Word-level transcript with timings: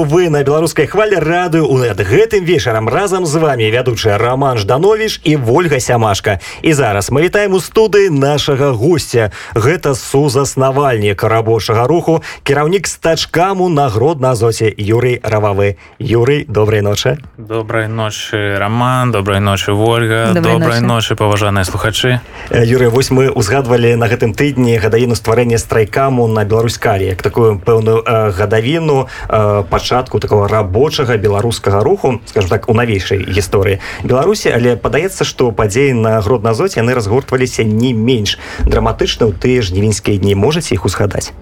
ранку 0.00 0.04
вы 0.04 0.28
на 0.28 0.42
беларускай 0.42 0.86
хвале 0.86 1.18
радыю 1.18 1.66
у 1.68 1.78
над 1.78 2.00
гэтым 2.00 2.44
вечарам. 2.44 2.88
Разам 2.88 3.26
з 3.26 3.36
вами 3.36 3.70
вядучая 3.70 4.18
роман 4.18 4.58
жданович 4.58 5.20
і 5.24 5.36
ольга 5.36 5.80
сямашка. 5.80 6.38
І 6.62 6.74
зараз 6.74 7.10
мы 7.10 7.22
вітаем 7.22 7.52
у 7.52 7.60
студыі 7.60 8.10
нашага 8.10 8.72
гостя 8.72 9.30
гэта 9.54 9.94
сузаснавальнік 9.94 11.22
рабочага 11.22 11.86
руху 11.86 12.22
кіраўнік 12.42 12.86
стачкаму 12.86 13.68
нагрод 13.68 14.20
на 14.20 14.30
азоце 14.30 14.72
юрый 14.76 15.20
рававы. 15.22 15.76
Юрый 15.98 16.44
добрай 16.48 16.80
ночы. 16.80 17.18
Добрай 17.38 17.88
ночы 17.88 18.56
роман 18.58 19.12
добрай 19.12 19.40
ночы 19.40 19.72
ольга 19.72 20.32
добрай 20.34 20.80
ночы. 20.80 21.16
паважаныя 21.16 21.64
слухачы. 21.64 22.20
Юрый 22.50 22.88
вось 22.88 23.10
мы 23.10 23.30
узгадвалі 23.30 23.96
на 23.96 24.08
гэтым 24.08 24.32
тыдні 24.34 24.78
гадавіну 24.78 25.14
стварэння 25.14 25.58
страйкаму 25.58 26.28
на 26.28 26.44
беларускалі 26.44 27.04
як 27.04 27.22
такую 27.22 27.58
пэўную 27.58 28.02
э, 28.04 28.30
гадавіну 28.30 29.08
э, 29.28 29.64
пачатку 29.90 30.20
такого 30.20 30.46
рабочага 30.46 31.16
беларускага 31.16 31.82
руху 31.82 32.20
скажем 32.26 32.50
так 32.50 32.68
у 32.68 32.74
навейшай 32.74 33.26
гісторыі 33.26 33.80
беларусі 34.06 34.54
але 34.54 34.76
падаецца 34.76 35.26
што 35.26 35.50
падзеі 35.50 35.98
на 35.98 36.20
гродназоце 36.22 36.78
яны 36.78 36.94
разгортваліся 36.94 37.66
не 37.66 37.90
менш 37.90 38.38
драматычна 38.62 39.26
ў 39.26 39.34
тыя 39.34 39.66
ж 39.66 39.74
невінскія 39.74 40.22
дні. 40.22 40.38
Можаце 40.38 40.78
іх 40.78 40.86
узгадаць? 40.86 41.34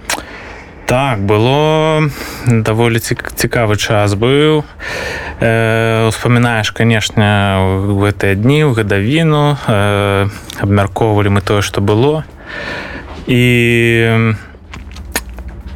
Так 0.88 1.20
было 1.20 2.08
даволі 2.48 2.96
цікавы 3.04 3.76
час 3.76 4.16
быў. 4.16 4.64
Э, 5.44 6.08
успамінаеш 6.08 6.72
канешне 6.72 7.28
гэтыя 8.00 8.32
дні 8.32 8.64
ў 8.64 8.72
гадавіну 8.72 9.60
э, 9.60 10.32
абмяркоўвалі 10.56 11.36
мы 11.36 11.44
тое 11.44 11.60
што 11.60 11.84
было. 11.84 12.24
І 13.28 14.32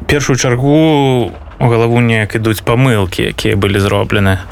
першую 0.09 0.41
чаргу 0.41 1.36
у 1.62 1.68
галаву 1.70 2.02
неяк 2.02 2.34
ідуць 2.34 2.60
памылкі 2.66 3.30
якія 3.30 3.55
былі 3.55 3.78
зроблены 3.78 4.42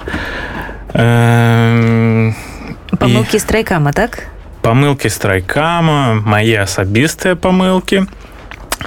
э, 0.95 2.31
памылкі 2.95 3.37
і... 3.37 3.43
страйкама 3.43 3.91
так? 3.91 4.31
Памылкі 4.63 5.11
страйкама 5.11 6.23
мае 6.23 6.63
асабістыя 6.63 7.35
памылкі 7.35 8.07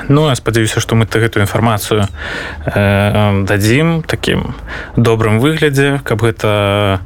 Ну 0.09 0.27
я 0.27 0.35
спадзяюся 0.35 0.79
што 0.81 0.95
мы 0.95 1.05
гэтую 1.05 1.43
інфармацыю 1.43 2.07
э, 2.65 3.43
дадзім 3.45 4.01
такім 4.01 4.55
добрым 4.95 5.37
выглядзе 5.37 6.01
каб 6.03 6.23
гэта 6.25 7.03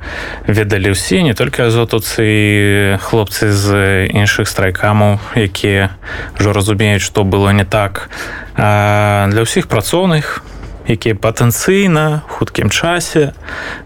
ведалі 0.47 0.95
ўсе 0.95 1.19
не 1.25 1.33
толькі 1.33 1.67
азотуцы 1.67 2.95
хлопцы 3.03 3.51
з 3.51 4.07
іншых 4.07 4.47
страйкамаў 4.47 5.19
якія 5.35 5.91
ўжо 6.39 6.53
разумеюць 6.53 7.03
што 7.03 7.25
было 7.25 7.51
не 7.51 7.65
так. 7.65 8.07
А 8.55 9.27
для 9.27 9.43
ўсіх 9.43 9.67
працоўных 9.67 10.45
якія 10.87 11.15
патэнцыйна 11.15 12.23
хуткім 12.27 12.71
часе 12.71 13.35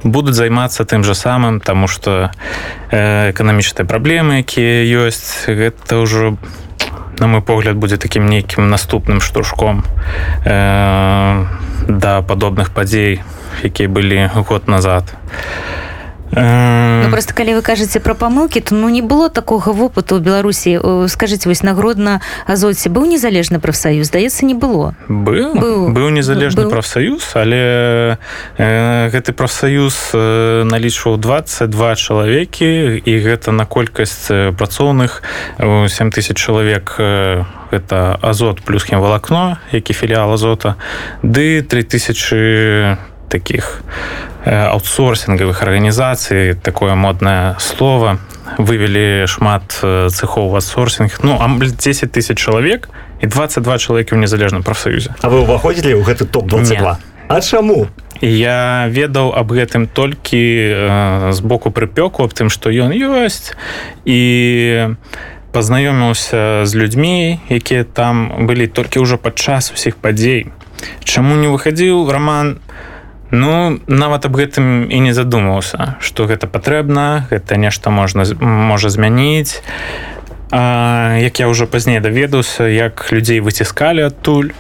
будуць 0.04 0.38
займацца 0.38 0.86
тым 0.86 1.04
жа 1.04 1.18
самым 1.18 1.60
таму 1.60 1.90
што 1.90 2.30
э, 2.94 3.34
эканамічныя 3.34 3.90
праблемы 3.90 4.46
якія 4.46 4.86
ёсць 5.06 5.50
гэта 5.50 6.06
ўжо 6.06 6.38
на 7.18 7.28
мой 7.28 7.42
погляд 7.42 7.76
будзе 7.76 7.98
таким 7.98 8.30
нейкім 8.30 8.70
наступным 8.70 9.22
штуршком 9.22 9.84
э, 10.46 11.46
да 11.90 12.22
падобных 12.22 12.72
падзей 12.72 13.22
якія 13.64 13.90
былі 13.90 14.30
год 14.34 14.68
назад 14.68 15.14
ну, 16.32 17.08
просто 17.12 17.34
калі 17.34 17.56
вы 17.56 17.62
кажаце 17.62 18.00
про 18.00 18.14
памылки 18.14 18.60
то 18.62 18.76
ну 18.76 18.90
не 18.90 19.02
было 19.02 19.30
такого 19.30 19.74
вопыту 19.74 20.16
у 20.16 20.20
беларусі. 20.20 20.80
Скажите 21.08 21.50
вось 21.50 21.64
нагродна 21.64 22.22
азоце 22.48 22.90
быў 22.90 23.06
незалежны 23.06 23.60
прафсаюз? 23.60 24.08
Здаецца 24.08 24.46
не 24.46 24.54
было. 24.54 24.96
Быў. 25.08 25.54
Быў, 25.56 25.90
быў 25.90 26.10
незалежны 26.10 26.70
прафсаюз 26.70 27.24
але 27.36 28.18
э, 28.58 29.10
гэты 29.10 29.34
прафсаюз 29.34 30.12
э, 30.14 30.64
налічваў 30.64 31.18
22 31.18 31.96
чалавекі 31.96 33.02
і 33.04 33.14
гэта 33.20 33.52
на 33.52 33.66
колькасць 33.66 34.32
працоўных 34.56 35.24
7000 35.60 36.38
чалавек 36.38 36.96
э, 37.00 37.44
это 37.72 38.20
азот 38.22 38.62
плюс 38.62 38.84
хемвалакно 38.84 39.58
які 39.72 39.94
філіал 39.94 40.34
азота 40.34 40.76
ды 41.24 41.62
3000 41.62 43.11
таких 43.32 43.82
аутсорсингавых 44.46 45.64
арганізацый 45.64 46.54
такое 46.56 46.96
модное 46.96 47.56
слово. 47.60 48.20
Вывели 48.58 49.26
шмат 49.28 49.72
цехов 50.12 50.54
аутсорсинг 50.54 51.24
ну 51.24 51.40
а 51.40 51.48
10 51.48 52.12
тысяч 52.12 52.38
чалавек 52.38 52.90
і 53.22 53.28
22 53.28 53.78
чалавекі 53.78 54.18
ў 54.18 54.20
незалежным 54.20 54.64
прафсаюзе 54.66 55.16
А 55.22 55.30
вы 55.30 55.46
ўваходзілі 55.46 55.96
ў 55.96 56.04
гэты 56.04 56.26
топ-22 56.26 56.98
А 57.32 57.40
чаму? 57.40 57.88
Я 58.22 58.86
ведаў 58.90 59.34
аб 59.34 59.50
гэтым 59.56 59.88
толькі 59.88 60.38
э, 60.38 61.32
з 61.32 61.40
боку 61.42 61.72
прыпёку 61.72 62.28
аб 62.28 62.34
тым 62.36 62.52
што 62.52 62.70
ён 62.70 62.92
ёсць 62.92 63.56
і 64.06 64.20
пазнаёміўся 65.56 66.66
з 66.66 66.72
людзьмі 66.76 67.40
якія 67.50 67.84
там 67.84 68.46
былі 68.46 68.68
толькі 68.68 69.02
ўжо 69.02 69.18
падчас 69.18 69.72
усіх 69.72 69.96
падзей. 69.98 70.52
Чаму 71.06 71.34
не 71.38 71.48
выхадзіў 71.48 72.10
роман 72.10 72.60
Ну 73.32 73.80
нават 73.88 74.28
аб 74.28 74.36
гэтым 74.36 74.92
і 74.92 75.00
не 75.00 75.14
задумаўся, 75.16 75.96
што 76.04 76.28
гэта 76.28 76.52
патрэбна, 76.52 77.28
гэта 77.32 77.56
нешта 77.56 77.90
можна 77.90 78.28
можа 78.40 78.92
змяніць. 78.92 79.64
А, 80.52 81.16
як 81.16 81.40
я 81.40 81.48
ўжо 81.48 81.64
пазней 81.64 82.04
даведаўся, 82.04 82.68
як 82.68 83.08
людзей 83.12 83.40
выціскалі 83.40 84.12
адтуль. 84.12 84.52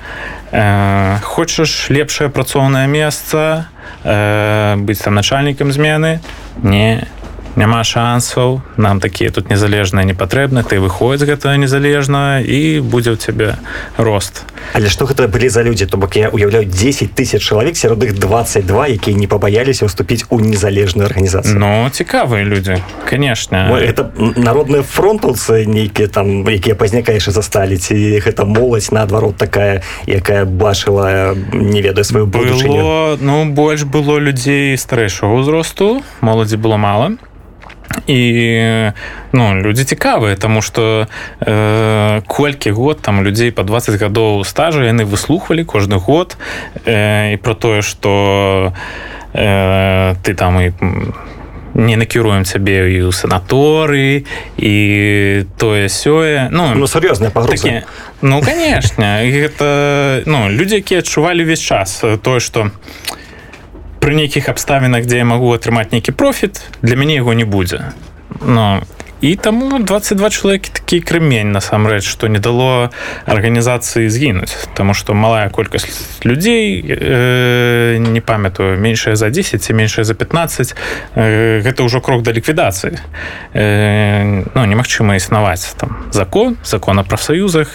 Э, 0.51 1.19
хочаш 1.23 1.89
лепшае 1.89 2.29
працоўнае 2.29 2.87
месца, 2.87 3.67
э, 4.03 4.75
быць 4.75 5.03
там 5.03 5.15
начальнікам 5.15 5.71
змены, 5.71 6.19
не, 6.63 7.07
няма 7.55 7.83
шансаў 7.83 8.61
нам 8.77 8.99
такія 8.99 9.31
тут 9.31 9.49
незалежныя 9.49 10.05
не 10.05 10.13
патрэбны 10.13 10.63
ты 10.63 10.79
выходзь 10.79 11.25
гэта 11.25 11.55
незалежна 11.57 12.39
і 12.39 12.79
будзе 12.79 13.13
ў 13.13 13.17
цябе 13.17 13.59
рост. 13.97 14.45
Але 14.73 14.87
что 14.89 15.05
гэта 15.05 15.27
былі 15.27 15.49
за 15.49 15.63
людзі? 15.63 15.85
То 15.85 15.97
бок 15.97 16.15
я 16.15 16.29
уяўляю 16.29 16.65
10 16.65 17.13
тысяч 17.13 17.43
чалавек 17.43 17.77
сярод 17.77 18.03
іх 18.03 18.15
22 18.15 18.87
якія 18.87 19.17
не 19.17 19.27
пабаяліся 19.27 19.85
ўступіць 19.85 20.25
у 20.29 20.39
незалежную 20.39 21.07
арганізацыю. 21.07 21.59
Но 21.59 21.89
цікавыя 21.91 22.43
людзі 22.43 22.79
конечно 23.09 23.67
Ой, 23.71 23.83
это 23.83 24.11
народныя 24.15 24.83
фронтаўцы 24.83 25.65
нейкія 25.65 26.07
там 26.07 26.47
якія 26.47 26.75
пазнякаеш 26.75 27.29
засталі 27.29 27.77
ці 27.77 27.95
гэта 28.23 28.45
моладзь 28.45 28.91
наадварот 28.91 29.35
такая 29.35 29.83
якая 30.07 30.45
бачыла 30.45 31.35
не 31.51 31.81
ведаю 31.81 32.05
сваю 32.05 32.25
было 32.27 33.17
ну 33.19 33.45
больш 33.51 33.83
было 33.83 34.17
людзей 34.17 34.77
старэйшага 34.77 35.35
ўзросту 35.35 36.01
моладзі 36.21 36.55
было 36.55 36.77
мало 36.77 37.17
і 38.07 38.91
ну 39.33 39.55
людзі 39.55 39.83
цікавыя 39.83 40.35
тому 40.35 40.61
что 40.61 41.07
э, 41.39 42.21
колькі 42.27 42.71
год 42.71 43.01
там 43.01 43.23
людзей 43.23 43.51
по 43.51 43.63
20 43.63 44.01
гадоў 44.01 44.43
стажа 44.43 44.83
яны 44.83 45.05
выслухвалі 45.05 45.63
кожны 45.63 45.97
год 45.97 46.37
э, 46.85 47.33
і 47.33 47.37
про 47.37 47.53
тое 47.53 47.81
что 47.81 48.73
э, 49.33 50.15
ты 50.23 50.33
там 50.33 50.61
і 50.61 50.71
не 51.73 51.95
накіруем 51.95 52.43
цябе 52.43 52.91
і 52.91 53.07
ў 53.07 53.11
санаторы 53.15 54.27
і 54.59 54.75
тое 55.57 55.87
сёе. 55.87 56.51
Ну 56.51 56.75
ну 56.75 56.87
сур'ёзная 56.87 57.31
пагрузкі 57.31 57.87
ну 58.21 58.41
конечно. 58.41 59.23
Гэта 59.23 60.23
ну 60.25 60.49
людзі 60.49 60.83
якія 60.83 60.99
адчувалі 60.99 61.43
увесь 61.43 61.63
час 61.63 62.03
тое 62.21 62.39
что 62.39 62.67
у 62.67 63.20
пры 64.01 64.17
нейкіх 64.17 64.49
абставінах 64.49 65.05
дзе 65.05 65.21
я 65.21 65.25
магу 65.29 65.53
атрымаць 65.53 65.93
нейкі 65.93 66.11
профіт 66.17 66.65
для 66.81 66.97
мяне 66.97 67.21
яго 67.21 67.37
не 67.37 67.45
будзе. 67.45 67.93
Но 68.41 68.81
і 69.21 69.35
таму 69.35 69.79
22 69.79 70.29
чалавекі 70.29 70.69
такі 70.73 70.97
крымень 71.05 71.53
насамрэч 71.53 72.01
што 72.09 72.25
не 72.25 72.41
дало 72.41 72.89
арганізацыі 73.29 74.09
згінуць. 74.09 74.73
Таму 74.73 74.97
што 74.97 75.13
малая 75.13 75.49
колькасць 75.53 76.25
людзей 76.25 76.81
э, 76.81 77.97
не 78.01 78.21
памятаю 78.21 78.81
меншая 78.81 79.15
за 79.15 79.29
10 79.29 79.61
ці 79.61 79.73
меншая 79.73 80.05
за 80.05 80.17
15 80.17 80.73
э, 81.15 81.61
гэта 81.61 81.85
ўжо 81.85 82.01
крок 82.01 82.25
да 82.25 82.33
ліквідацыі. 82.33 82.97
Э, 83.53 84.41
ну 84.55 84.65
немагчыма 84.65 85.15
існаваць 85.21 85.77
там 85.77 86.09
закон 86.09 86.57
закон 86.65 86.99
о 86.99 87.03
прафсаюзах 87.05 87.69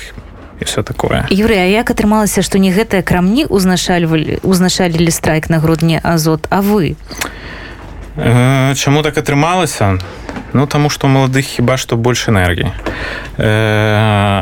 і 0.60 0.60
і 0.60 0.64
все 0.64 0.82
такое 0.82 1.26
Юрыя 1.30 1.68
як 1.68 1.90
атрымалася 1.90 2.42
што 2.42 2.58
не 2.58 2.72
гэтыя 2.72 3.02
крамні 3.02 3.44
узначальвалі 3.44 4.40
узначалілі 4.42 5.10
страйк 5.10 5.50
на 5.50 5.58
грудні 5.58 6.00
азот 6.02 6.46
а 6.50 6.60
вы? 6.60 6.96
Э, 8.16 8.74
чаму 8.74 9.02
так 9.02 9.18
атрымалася? 9.18 9.98
Ну 10.52 10.66
таму 10.66 10.88
што 10.88 11.08
маладых 11.08 11.44
хіба 11.44 11.76
што 11.76 11.96
больш 11.96 12.28
энергіі. 12.28 12.72
Э, 13.36 13.44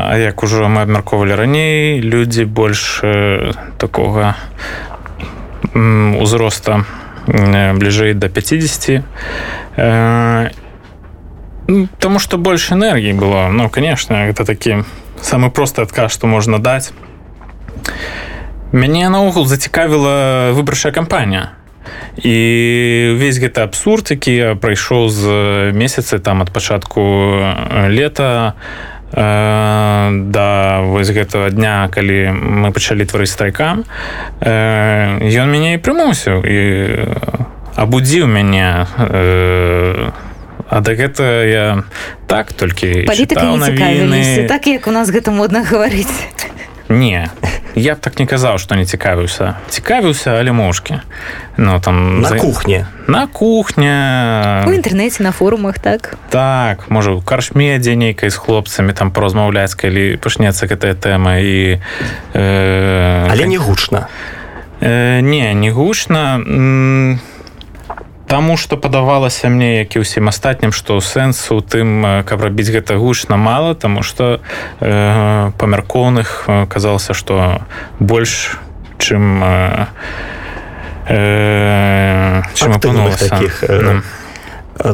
а 0.07 0.15
як 0.19 0.43
ужо 0.43 0.69
мы 0.69 0.83
абмяркоўвалі 0.83 1.35
раней 1.35 2.01
людзі 2.01 2.45
больш 2.45 3.01
э, 3.03 3.53
такога 3.79 4.37
узроста 5.75 6.85
бліжэй 7.27 8.15
до 8.15 8.29
50 8.29 9.03
э, 9.77 10.51
Таму 11.99 12.19
што 12.21 12.37
больш 12.37 12.71
энергіі 12.71 13.17
было. 13.17 13.49
Ну 13.51 13.71
конечно 13.71 14.29
гэта 14.29 14.45
такі 14.45 14.85
самы 15.25 15.51
просты 15.51 15.83
адказ 15.83 16.13
што 16.13 16.29
можна 16.29 16.61
даць 16.61 16.93
мяне 18.73 19.09
наогул 19.09 19.49
зацікавіла 19.49 20.53
выбарчая 20.53 20.93
кампанія 20.93 21.57
і 22.21 22.37
увесь 23.17 23.41
гэты 23.41 23.65
абсурд 23.65 24.13
які 24.13 24.61
прайшоў 24.61 25.09
з 25.09 25.23
месяцы 25.73 26.21
там 26.21 26.45
ад 26.45 26.53
пачатку 26.53 27.01
лета 27.89 28.55
да 29.15 30.81
вось 30.85 31.11
гэтага 31.11 31.51
дня 31.51 31.89
калі 31.89 32.35
мы 32.35 32.73
пачалі 32.75 33.09
тварыць 33.09 33.33
страйкам 33.33 33.85
ён 34.45 35.47
мяне 35.49 35.79
і 35.79 35.83
прымусіў 35.83 36.43
і 36.45 36.59
абудзіў 37.79 38.27
мяне 38.27 38.87
а 40.69 40.81
да 40.81 40.95
гэта 40.95 41.45
я 41.45 41.85
так 42.27 42.53
толькі 42.53 43.05
так 44.49 44.67
як 44.67 44.87
у 44.87 44.91
нас 44.91 45.11
гэта 45.11 45.31
модна 45.31 45.65
гаварыць 45.65 46.09
не 46.89 47.31
я 47.75 47.95
б 47.95 47.99
так 47.99 48.19
не 48.19 48.27
казаў 48.27 48.59
што 48.59 48.75
не 48.75 48.85
цікавіўся 48.85 49.57
цікавіўся 49.69 50.39
але 50.39 50.53
мошкі 50.53 51.01
но 51.57 51.75
ну, 51.75 51.81
там 51.81 52.21
на 52.21 52.29
за... 52.29 52.39
кухне. 52.39 52.87
На 53.07 53.27
кухня 53.27 54.65
у 54.67 54.73
інтэрнэце 54.73 55.23
на 55.23 55.33
форумах 55.33 55.79
так. 55.79 56.17
Так 56.31 56.91
можа 56.91 57.13
у 57.13 57.21
каршме 57.21 57.79
дзе 57.79 57.95
нейкай 57.97 58.31
з 58.31 58.37
хлопцамі 58.37 58.93
там 58.93 59.11
паразмаўляць 59.11 59.75
калі 59.75 60.17
пачнецца 60.17 60.67
гэтая 60.67 60.95
тэма 60.95 61.39
і 61.39 61.81
э... 62.35 63.29
але 63.31 63.47
не 63.47 63.59
гучна 63.59 64.09
э, 64.81 65.21
не 65.21 65.55
не 65.55 65.71
гучна 65.71 66.39
не 66.39 67.34
Таму 68.35 68.57
што 68.59 68.75
падавалася 68.75 69.47
мне 69.47 69.87
як 69.87 69.95
і 69.95 70.03
ўсім 70.03 70.27
астатнім 70.27 70.75
што 70.75 70.99
сэнсу 70.99 71.63
тым 71.63 72.03
каб 72.27 72.43
рабіць 72.43 72.67
гэта 72.75 72.99
гучна 72.99 73.39
мала 73.39 73.79
тому 73.79 74.03
што 74.03 74.43
э, 74.83 75.55
памяркоўных 75.55 76.51
казалася 76.67 77.15
што 77.15 77.63
больш 78.03 78.59
чым 78.99 79.39
э, 79.39 79.87
э, 81.07 82.43
таких 83.23 83.63
э, 83.63 84.03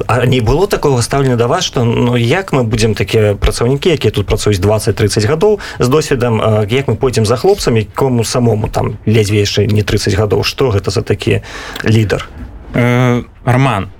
А 0.06 0.26
не 0.26 0.40
было 0.40 0.68
такого 0.68 1.00
стаўлення 1.00 1.36
да 1.36 1.46
вас 1.46 1.64
што 1.64 1.84
ну 1.84 2.16
як 2.16 2.52
мы 2.52 2.68
будзем 2.68 2.94
такія 2.94 3.40
працаўнікі 3.40 3.88
якія 3.88 4.12
тут 4.12 4.26
працуюць 4.26 4.60
20-30 4.60 5.24
гадоў 5.24 5.60
з 5.78 5.88
досведам 5.88 6.44
як 6.68 6.92
мы 6.92 6.96
пойдзем 6.96 7.24
за 7.24 7.40
хлопцамі 7.40 7.88
кому 7.94 8.20
самому 8.24 8.68
там 8.68 8.98
ледзьве 9.08 9.40
яшчэ 9.40 9.64
не 9.64 9.80
30 9.80 10.12
гадоў? 10.12 10.44
Што 10.44 10.68
гэта 10.76 10.92
за 10.92 11.00
такі 11.00 11.40
лідар 11.88 12.28
э, 12.74 13.22
роман 13.44 13.90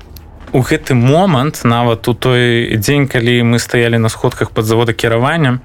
у 0.53 0.61
гэты 0.61 0.95
момант 0.95 1.63
нават 1.65 2.09
у 2.09 2.15
той 2.15 2.77
дзень 2.77 3.07
калі 3.07 3.43
мы 3.43 3.59
стаялі 3.59 3.99
на 3.99 4.09
сходках 4.09 4.51
под 4.51 4.65
завода 4.65 4.93
кіраваннем 4.93 5.61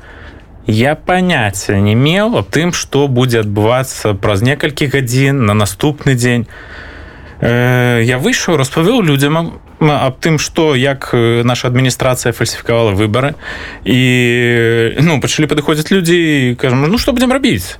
я 0.67 0.95
паняцця 0.95 1.79
не 1.79 1.95
меў 1.95 2.37
аб 2.37 2.49
тым 2.49 2.73
што 2.73 3.07
будзе 3.07 3.41
адбывацца 3.45 4.13
праз 4.13 4.41
некалькі 4.41 4.87
гадзін 4.87 5.45
на 5.45 5.53
наступны 5.53 6.15
дзень 6.15 6.47
я 7.41 8.17
выйшаў 8.17 8.57
распавёў 8.57 9.01
людзям 9.03 9.59
аб 9.79 10.15
тым 10.23 10.39
што 10.39 10.75
як 10.75 11.11
наша 11.13 11.67
адміністрацыя 11.67 12.31
фальсіфікавала 12.31 12.95
выбары 12.95 13.35
і 13.83 13.99
ну 15.03 15.19
пачалі 15.19 15.51
падыходзіць 15.51 15.91
людзі 15.91 16.55
кажам 16.59 16.87
ну 16.87 16.97
што 16.97 17.11
будзем 17.11 17.35
рабіць 17.35 17.75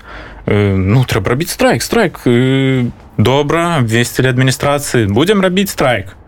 э, 0.46 0.75
ну 0.75 1.06
трэба 1.07 1.36
рабіць 1.36 1.56
страйк 1.56 1.84
страйк 1.84 2.19
э, 2.25 2.92
добра 3.18 3.80
абвесцілі 3.80 4.28
адміністрацыі 4.28 5.07
будзем 5.07 5.42
рабіць 5.42 5.72
страйк 5.72 6.19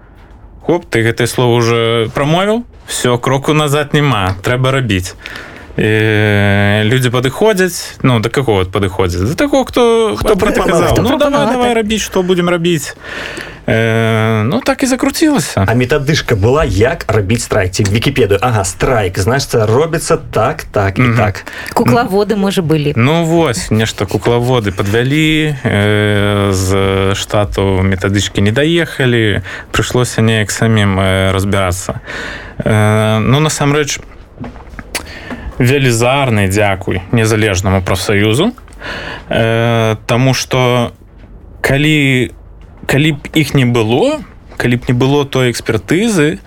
хоп 0.63 0.87
ты 0.87 1.03
гэтае 1.03 1.27
слово 1.27 1.55
уже 1.59 2.09
прамовіў 2.15 2.63
все 2.87 3.17
кроку 3.17 3.53
назад 3.53 3.93
няма 3.93 4.35
трэба 4.41 4.71
рабіць 4.71 5.15
людзі 5.77 7.09
падыходзяць 7.13 8.01
ну 8.01 8.19
да 8.19 8.29
каго 8.29 8.65
падыходзяць? 8.65 9.29
За 9.29 9.35
таго 9.35 9.63
хто 9.63 10.15
хто, 10.17 10.35
хто, 10.35 10.51
хто, 10.51 10.61
хто 10.61 11.01
ну, 11.01 11.17
давай, 11.17 11.45
давай 11.45 11.73
рабіць 11.73 12.01
што 12.01 12.23
будзем 12.23 12.49
рабіць. 12.49 12.95
Э, 13.67 14.43
ну 14.43 14.61
так 14.61 14.83
і 14.83 14.85
закруцілася. 14.85 15.65
А 15.67 15.73
метадышка 15.73 16.35
была 16.35 16.63
як 16.63 17.03
рабіць 17.07 17.43
страйці 17.43 17.83
вкіпедыю 17.83 18.39
Ага 18.41 18.63
страйк. 18.63 19.19
Значится 19.19 19.65
робіцца 19.65 20.17
так 20.31 20.63
так 20.63 20.97
і 20.97 21.01
mm 21.01 21.11
-hmm. 21.11 21.17
так. 21.17 21.45
Куклаводы 21.73 22.35
можа 22.35 22.61
былі 22.61 22.93
ну 22.95 23.25
вось 23.25 23.71
нешта 23.71 24.05
куклаводы 24.05 24.71
подвялі 24.71 25.55
э, 25.65 26.51
з 26.53 27.15
штату 27.15 27.61
метадычкі 27.83 28.41
не 28.41 28.51
даехалі. 28.51 29.41
Прыйшлося 29.71 30.21
неяк 30.21 30.51
самім 30.51 30.99
э, 30.99 31.31
разбірацца. 31.31 31.99
Э, 32.59 33.19
ну 33.19 33.39
насамрэч 33.39 33.99
велізарны 35.59 36.47
дзякуй 36.47 37.01
незалежнаму 37.11 37.81
прафсаюзу 37.81 38.53
э, 39.29 39.95
Таму 40.05 40.33
что 40.33 40.93
калі 41.61 42.31
калі 42.85 43.11
б 43.11 43.19
іх 43.33 43.53
не 43.53 43.65
было 43.65 44.21
калі 44.57 44.75
б 44.77 44.81
не 44.87 44.93
было 44.93 45.25
той 45.25 45.51
экспертызы 45.51 46.39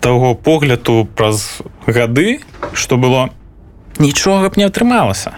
того 0.00 0.34
погляду 0.34 1.08
праз 1.14 1.62
гады 1.86 2.40
что 2.72 2.96
было 2.96 3.30
нічога 3.98 4.50
б 4.50 4.56
не 4.56 4.64
атрымалася. 4.64 5.32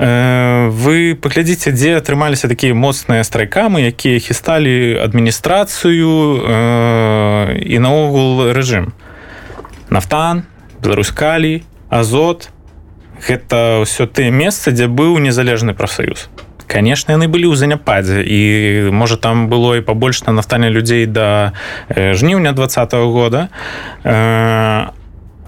Э, 0.00 0.68
вы 0.72 1.14
паглядзіце 1.14 1.72
дзе 1.76 2.00
атрымаліся 2.00 2.48
такія 2.48 2.74
моцныя 2.74 3.20
страйкамы 3.20 3.84
якія 3.84 4.18
хісталі 4.18 4.96
адміністрацыю 4.96 6.40
э, 6.40 7.60
і 7.60 7.76
наогул 7.78 8.48
рэжым. 8.56 8.96
Нафтан 9.90 10.48
беларускалі 10.80 11.62
азот 11.90 12.50
гэта 13.26 13.82
ўсё 13.84 14.06
тыя 14.06 14.30
месцы 14.30 14.72
дзе 14.72 14.86
быў 14.88 15.18
незалежны 15.18 15.74
прафсаюз 15.74 16.30
конечно 16.70 17.10
яны 17.10 17.26
былі 17.26 17.50
ў 17.50 17.58
заняпадзе 17.58 18.22
і 18.22 18.40
можа 18.94 19.18
там 19.18 19.50
было 19.50 19.74
і 19.76 19.82
побольш 19.82 20.22
на 20.30 20.32
нафтане 20.32 20.70
людзей 20.70 21.10
да 21.10 21.52
жніўня 21.90 22.54
двадцатого 22.54 23.10
года. 23.10 23.50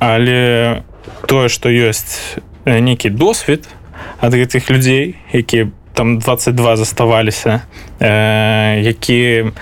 Але 0.03 0.83
тое 1.31 1.47
что 1.49 1.71
ёсць 1.71 2.43
нейкі 2.67 3.15
досвед 3.15 3.71
ад 4.19 4.35
гэтых 4.35 4.67
людзей 4.67 5.15
які 5.31 5.71
там 5.95 6.19
22 6.19 6.77
заставаліся 6.77 7.63
які 8.03 9.55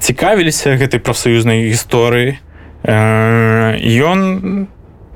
цікавіліся 0.00 0.80
гэтай 0.80 1.00
прафсаюзнай 1.04 1.68
гісторыі 1.68 2.40
ён 2.88 4.68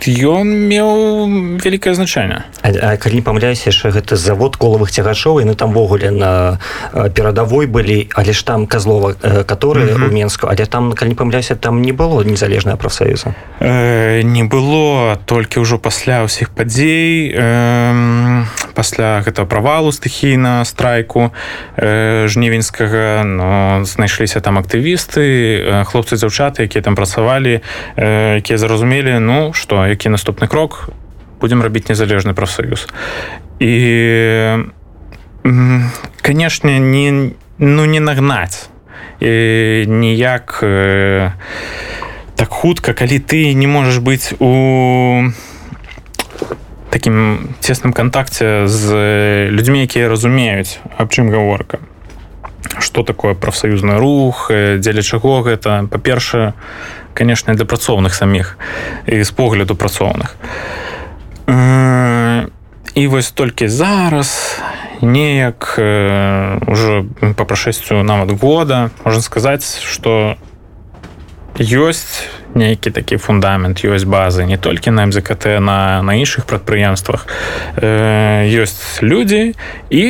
ён 0.07 0.47
меў 0.47 1.59
вялікае 1.59 1.95
значэнне. 1.99 2.45
Калі 2.63 3.15
не 3.15 3.25
памыляюся 3.25 3.71
яшчэ 3.75 3.91
гэты 3.91 4.15
завод 4.15 4.55
колавых 4.55 4.95
цягачоў 4.95 5.43
яны 5.43 5.55
там 5.59 5.73
ввогуле 5.73 6.11
на 6.11 6.59
перадавой 6.93 7.67
былі 7.67 8.11
але 8.15 8.33
ж 8.33 8.45
там 8.45 8.67
казлова 8.67 9.15
которые 9.47 9.95
у 9.95 10.11
менску 10.11 10.47
але 10.47 10.67
там 10.67 10.93
калі 10.93 11.11
не 11.11 11.19
памыляюся 11.19 11.57
там 11.57 11.83
не 11.83 11.93
было 11.93 12.23
незалежная 12.23 12.77
прафсаюза 12.77 13.35
э, 13.61 14.23
не 14.23 14.45
было 14.45 15.19
толькі 15.27 15.61
ўжо 15.61 15.79
пасля 15.79 16.23
ўсіх 16.25 16.51
падзей 16.51 17.35
э, 17.35 18.45
пасля 18.79 19.19
гэтага 19.27 19.51
правалу 19.51 19.91
стыхійна 19.91 20.63
страйку 20.63 21.35
э, 21.75 22.31
жнівеньскага 22.31 23.27
но 23.27 23.83
знайшліся 23.83 24.39
там 24.39 24.63
актывісты 24.63 25.83
хлопцы 25.91 26.15
дзяўчаты 26.15 26.71
якія 26.71 26.87
там 26.87 26.95
працавалі 26.95 27.59
э, 27.99 28.39
якія 28.39 28.59
зразумелі 28.59 29.19
ну 29.19 29.51
что 29.53 29.83
які 29.83 30.15
наступны 30.15 30.47
крок 30.47 30.95
будемм 31.41 31.63
рабіць 31.63 31.89
незалежны 31.89 32.35
прафсаюз. 32.35 32.87
І 33.59 34.65
канешне 36.23 36.79
не 36.79 37.31
ну 37.59 37.85
не 37.85 38.01
нагнаць. 38.01 38.69
Ніяк 39.21 40.61
э, 40.63 41.33
так 42.37 42.49
хутка 42.49 42.95
калі 42.95 43.19
ты 43.19 43.55
не 43.55 43.67
можаш 43.67 43.99
быць 43.99 44.35
у 44.39 45.31
таким 46.91 47.49
цесным 47.61 47.93
кантакце 47.93 48.67
з 48.67 48.85
людзьмі 49.51 49.85
якія 49.85 50.09
разумеюць 50.09 50.79
аб 50.97 51.13
чым 51.13 51.31
гаворка. 51.31 51.79
Что 52.79 53.03
такое 53.03 53.35
прафсаюзны 53.35 53.99
рух 53.99 54.51
дзеля 54.51 55.03
чаго 55.03 55.43
гэта. 55.43 55.89
Па-першае 55.91 56.55
конечно 57.15 57.55
для 57.55 57.65
працоўных 57.65 58.15
саміх 58.15 58.59
і 59.07 59.23
з 59.23 59.31
погляду 59.31 59.75
працоўных. 59.75 60.37
І 62.95 63.07
вось 63.07 63.31
толькі 63.31 63.69
зараз 63.69 64.61
неяк 65.01 65.75
уже 66.67 67.05
по 67.37 67.45
прашэсцю 67.45 68.03
нават 68.03 68.31
года 68.41 68.91
можна 69.05 69.23
сказаць 69.23 69.79
что 69.81 70.37
ёсць 71.61 72.25
нейкі 72.55 72.91
такі 72.91 73.17
фундамент 73.19 73.85
ёсць 73.85 74.07
базы 74.07 74.47
не 74.47 74.57
толькі 74.57 74.91
на 74.91 75.07
мзкт 75.07 75.47
на 75.61 76.03
на 76.03 76.13
іншых 76.15 76.47
прадпрыемствах 76.47 77.27
ёсць 77.83 79.03
людзі 79.03 79.55
і 79.91 80.05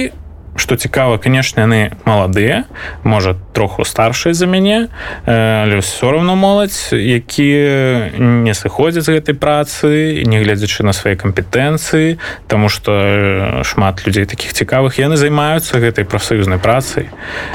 что 0.58 0.76
цікава 0.76 1.18
конечно 1.18 1.60
яны 1.60 1.92
маладыя 2.04 2.64
можа 3.02 3.36
троху 3.54 3.84
старшыя 3.84 4.34
за 4.34 4.46
мяне 4.46 4.88
але 5.24 5.80
все 5.80 6.10
равно 6.10 6.36
моладзь 6.36 6.92
якія 6.92 8.10
не 8.18 8.54
сыходзяць 8.54 9.06
з 9.06 9.18
гэтай 9.18 9.34
працы 9.34 10.22
нягледзячы 10.26 10.82
на 10.82 10.92
свае 10.92 11.16
кампетэнцыі 11.16 12.18
тому 12.48 12.68
что 12.68 13.62
шмат 13.64 14.06
людзей 14.06 14.24
таких 14.24 14.52
цікавых. 14.52 14.98
Яны 14.98 15.16
займаюцца 15.16 15.78
гэтай 15.78 16.04
прафсаюзнай 16.04 16.58
працай 16.58 17.08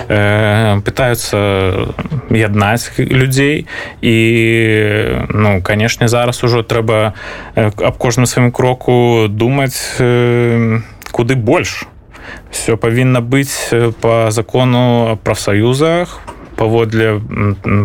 пытаются 0.08 1.94
яднаць 2.30 2.92
людзей 2.98 3.68
і 4.02 4.16
ну 5.30 5.62
канешне 5.62 6.08
зараз 6.08 6.44
ужо 6.44 6.64
трэба 6.64 7.14
аб 7.56 7.96
кожным 7.98 8.26
сваім 8.26 8.52
кроку 8.52 9.28
думаць 9.30 10.00
куды 11.12 11.36
больш 11.36 11.86
все 12.52 12.76
павінна 12.78 13.22
быць 13.22 13.72
по 14.02 14.32
закону 14.32 15.20
прафсаюзах 15.24 16.20
паводле 16.56 17.22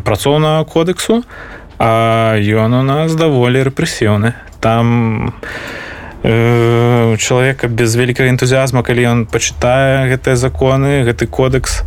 працоўнага 0.04 0.64
кодексу 0.64 1.22
а 1.78 2.34
ён 2.36 2.74
у 2.74 2.82
нас 2.82 3.14
даволі 3.14 3.62
рэпрэсіўны. 3.62 4.34
Там 4.60 5.32
у 6.24 7.16
чалавека 7.16 7.68
без 7.70 7.94
вялікага 7.94 8.26
энтузіазма 8.34 8.82
калі 8.82 9.02
ён 9.06 9.18
пачытае 9.30 10.10
гэтыя 10.10 10.34
законы 10.34 11.06
гэты 11.06 11.30
кодекс 11.30 11.86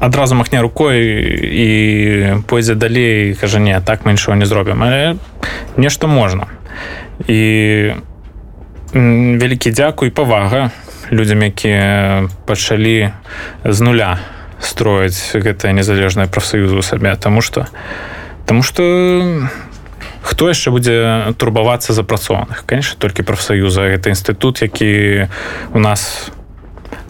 адразу 0.00 0.34
махне 0.34 0.64
рукой 0.64 0.96
і 1.44 1.68
пойдзе 2.48 2.74
далей 2.74 3.34
кажа 3.36 3.60
не 3.60 3.78
так 3.80 4.08
мы 4.08 4.16
нічого 4.16 4.36
не 4.36 4.46
зробім 4.46 4.82
але 4.82 5.16
нешта 5.76 6.06
можна. 6.06 6.48
І 7.28 7.92
у 7.92 8.11
вялікі 8.92 9.72
дзякуй 9.72 10.10
павага 10.10 10.70
людзям 11.10 11.42
якія 11.42 12.28
пачалі 12.46 13.12
з 13.64 13.78
нуля 13.80 14.20
строіць 14.60 15.32
гэтае 15.34 15.72
незалежнае 15.72 16.28
прафсаюзу 16.28 16.82
сабе. 16.82 17.16
Тому 17.16 17.40
что 17.40 17.66
тому 18.46 18.62
что 18.62 19.48
хто 20.22 20.48
яшчэ 20.48 20.70
будзе 20.70 21.34
турбавацца 21.36 21.92
запрацованых 21.92 22.64
конечно 22.66 23.00
толькі 23.00 23.22
прафсаюза 23.22 23.88
гэта 23.90 24.10
інстытут 24.10 24.62
які 24.62 25.26
у 25.72 25.78
нас 25.78 26.30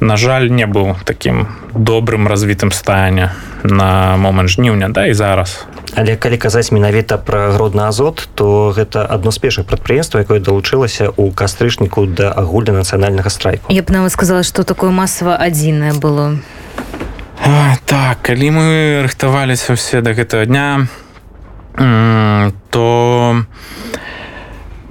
на 0.02 0.16
жаль 0.18 0.50
не 0.50 0.66
быў 0.66 0.99
таким 1.06 1.47
добрым 1.75 2.26
развітым 2.26 2.75
стане 2.75 3.30
на 3.62 4.16
момант 4.18 4.50
жніўня 4.50 4.90
да 4.90 5.06
і 5.06 5.14
зараз. 5.14 5.64
Але 5.94 6.16
калі 6.16 6.37
казаць 6.42 6.75
менавіта 6.75 7.23
пра 7.23 7.54
гродны 7.54 7.87
азот 7.87 8.26
то 8.35 8.75
гэта 8.75 9.06
адно 9.06 9.30
з 9.30 9.38
першых 9.38 9.64
прадпрыемства 9.71 10.18
якое 10.18 10.42
далучылася 10.42 11.14
ў 11.14 11.30
кастрычніку 11.30 12.06
да 12.11 12.35
агульна 12.35 12.82
нацыянальнага 12.82 13.30
страйку. 13.30 13.71
Я 13.71 13.82
б 13.87 13.94
нават 13.94 14.11
сказала 14.12 14.42
что 14.42 14.64
такое 14.64 14.90
масава 14.90 15.38
адзінае 15.38 15.94
было. 15.94 16.42
А, 17.38 17.78
так 17.87 18.26
калі 18.26 18.50
мы 18.50 18.66
рыхтаваліся 19.06 19.78
ўсе 19.78 20.02
да 20.02 20.18
гэтага 20.18 20.50
дня 20.50 20.90
то 22.71 23.47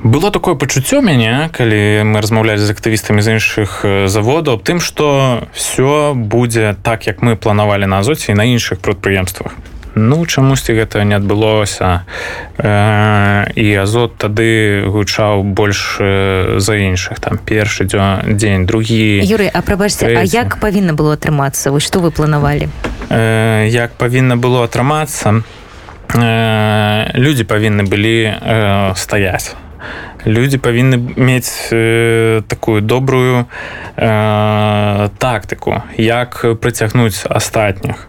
было 0.04 0.32
такое 0.32 0.56
пачуццё 0.56 1.02
мяне 1.02 1.50
калі 1.54 2.04
мы 2.04 2.22
размаўлялі 2.22 2.60
з 2.60 2.74
актывістамі 2.74 3.22
з 3.22 3.38
іншых 3.38 3.86
заводаў 4.08 4.58
тым 4.60 4.82
што 4.82 5.48
все 5.54 6.14
будзе 6.16 6.76
так 6.84 7.08
як 7.08 7.22
мы 7.22 7.36
планавалі 7.36 7.86
на 7.86 8.00
азоце 8.00 8.32
і 8.32 8.36
на 8.36 8.46
іншых 8.46 8.80
прадпрыемствах. 8.80 9.54
Ну 9.96 10.26
чамусьці 10.26 10.74
гэта 10.74 11.04
не 11.04 11.16
адбылося. 11.16 12.08
Э, 12.58 13.52
і 13.56 13.76
азот 13.76 14.16
тады 14.18 14.88
гучаў 14.88 15.44
больш 15.44 16.00
за 16.00 16.74
іншых 16.80 17.20
там 17.20 17.38
першы 17.38 17.84
дзень 17.84 18.66
другі 18.66 19.20
Юры 19.22 19.52
А 19.54 19.62
прабачце 19.62 20.08
А 20.16 20.24
як 20.24 20.60
павінна 20.60 20.94
было 20.94 21.14
атрымацца? 21.14 21.72
Вось 21.72 21.84
што 21.84 22.00
вы 22.00 22.12
планавалі? 22.12 22.70
Э, 23.10 23.68
Як 23.68 23.92
павінна 24.00 24.38
было 24.38 24.64
атрымацца? 24.64 25.44
Э, 26.16 27.12
людзі 27.14 27.44
павінны 27.44 27.84
былі 27.84 28.32
э, 28.32 28.94
стаяць 28.96 29.56
люди 30.26 30.58
павінны 30.58 30.98
мець 31.16 31.70
э, 31.72 32.42
такую 32.48 32.82
добрую 32.82 33.46
э, 33.98 35.10
тактыку 35.18 35.84
як 35.98 36.46
прыцягнуць 36.62 37.26
астатніх 37.30 38.08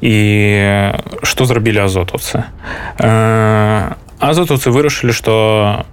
і 0.00 0.16
што 1.22 1.44
зрабілі 1.44 1.88
азотуцы 1.88 2.44
э, 2.98 3.92
азотуцы 4.20 4.70
вырашылі 4.70 5.12
што 5.12 5.86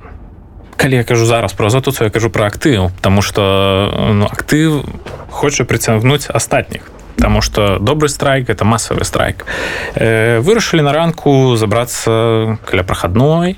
калі 0.75 0.96
я 0.96 1.03
кажу 1.03 1.25
зараз 1.25 1.53
про 1.53 1.67
азотуцу 1.67 2.03
я 2.03 2.10
кажу 2.10 2.29
про 2.29 2.48
актыў 2.48 2.91
тому 3.01 3.22
что 3.22 3.93
ну, 4.13 4.25
актыў 4.25 4.84
хоча 5.29 5.63
прыцягнуць 5.63 6.27
астатніх 6.29 6.91
Таму 7.13 7.41
што 7.41 7.77
добры 7.79 8.10
страйк 8.10 8.50
это 8.50 8.65
масавы 8.65 9.05
страйк. 9.05 9.46
Э, 9.93 10.39
вырашылі 10.39 10.82
на 10.82 10.93
ранку 10.93 11.55
забрацца 11.55 12.58
каля 12.65 12.84
прахадной 12.84 13.58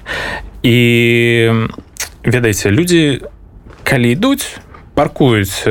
і 0.61 1.69
ведаеце 2.25 2.69
людзі 2.69 3.21
калі 3.85 4.11
ідуць 4.11 4.57
паркуюць 4.95 5.63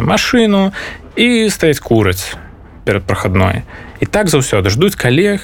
машыну 0.00 0.72
і 1.16 1.50
стаяць 1.50 1.80
кураць 1.80 2.36
перад 2.84 3.04
прахадной. 3.04 3.62
І 4.00 4.06
так 4.06 4.28
заўсёды 4.28 4.70
ждуць 4.70 4.94
калег 4.94 5.42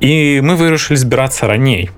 і 0.00 0.40
мы 0.42 0.56
вырашылі 0.56 0.98
збірацца 0.98 1.46
раней. 1.46 1.90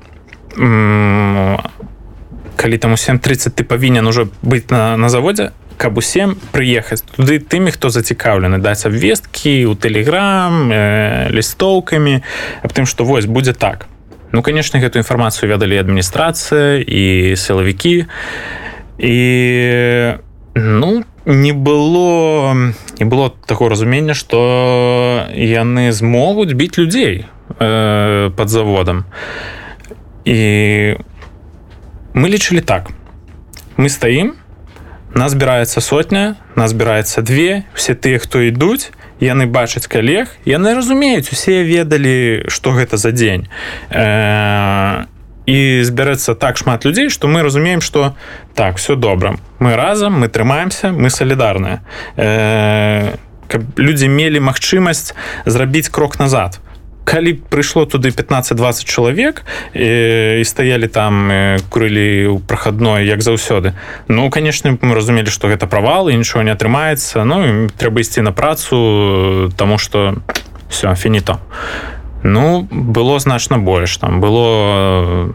Калі 2.59 2.77
там 2.79 2.93
у 2.93 2.97
730 2.97 3.55
ты 3.55 3.65
павінен 3.65 4.07
ужо 4.07 4.29
быць 4.43 4.69
на, 4.71 4.97
на 4.97 5.09
заводзе 5.09 5.53
каб 5.79 5.99
усім 5.99 6.35
прыехаць 6.53 7.07
туды 7.07 7.39
тымі 7.39 7.71
хто 7.71 7.89
зацікаўлены 7.95 8.59
даць 8.59 8.83
абвесткі 8.85 9.71
у 9.71 9.79
тэлеграм 9.79 10.67
э, 10.75 11.31
лістоўкамі 11.31 12.19
аб 12.67 12.75
тым 12.75 12.85
што 12.85 13.07
вось 13.07 13.31
будзе 13.31 13.55
так 13.55 13.87
Ну 14.33 14.43
конечно 14.43 14.81
гэту 14.81 14.99
інфармацыю 15.01 15.49
ведалі 15.49 15.81
адміністрацыя 15.81 16.85
і 16.85 17.37
сілавікі 17.37 18.07
і 18.99 19.19
ну 20.55 21.05
не 21.25 21.53
было 21.53 22.55
не 23.01 23.07
было 23.07 23.33
такого 23.47 23.71
разумення 23.71 24.15
что 24.15 25.29
яны 25.33 25.93
змогуць 25.93 26.53
біць 26.53 26.79
людзей 26.79 27.25
э, 27.59 28.31
под 28.37 28.49
заводам 28.49 29.05
і 30.25 30.97
мы 32.13 32.29
лічылі 32.29 32.61
так. 32.61 32.91
Мы 33.77 33.89
стаім 33.89 34.35
нас 35.15 35.33
збіраецца 35.33 35.81
сотня 35.81 36.37
нас 36.57 36.71
збіраецца 36.77 37.23
две 37.23 37.65
все 37.73 37.95
тыя 37.95 38.19
хто 38.19 38.45
ідуць 38.45 38.93
яны 39.21 39.47
бачаць 39.47 39.87
калег 39.87 40.29
яны 40.45 40.75
разумеюць 40.75 41.31
усе 41.33 41.63
ведалі 41.63 42.47
что 42.49 42.73
гэта 42.73 42.97
за 42.97 43.13
дзень. 43.13 43.49
Э, 43.91 45.07
і 45.49 45.83
збярэцца 45.83 46.35
так 46.35 46.57
шмат 46.57 46.85
людзей 46.85 47.09
что 47.09 47.29
мы 47.29 47.43
разумеем 47.43 47.81
что 47.81 48.15
так 48.55 48.77
все 48.77 48.97
добра. 48.97 49.37
Мы 49.59 49.77
разам 49.77 50.21
мы 50.21 50.29
трымаемся 50.29 50.93
мы 50.93 51.11
салідарныя. 51.11 51.81
Э, 52.17 53.17
каб 53.49 53.63
людзі 53.81 54.09
мелі 54.09 54.41
магчымасць 54.41 55.15
зрабіць 55.47 55.89
крок 55.89 56.19
назад 56.19 56.61
калі 57.09 57.41
прыйшло 57.49 57.89
туды 57.89 58.13
15-20 58.13 58.85
чалавек 58.85 59.49
і, 59.73 60.41
і 60.41 60.45
стаялі 60.45 60.93
там 60.93 61.33
курылі 61.73 62.37
ў 62.37 62.45
прахадной 62.45 63.09
як 63.09 63.25
заўсёды. 63.25 63.73
Ну 64.09 64.29
конечно 64.29 64.77
мы 64.77 64.93
разумелі 64.93 65.33
что 65.33 65.49
гэта 65.49 65.65
правал 65.65 66.13
і 66.13 66.17
нічого 66.17 66.45
не 66.45 66.53
атрымаецца 66.53 67.25
Ну 67.25 67.69
трэба 67.81 68.05
ісці 68.05 68.21
на 68.21 68.33
працу 68.33 69.51
тому 69.57 69.79
что 69.79 70.21
все 70.69 70.95
фініто 70.95 71.41
ну 72.23 72.69
было 72.71 73.19
значна 73.19 73.59
больш 73.59 73.97
там 73.97 74.21
было 74.21 75.33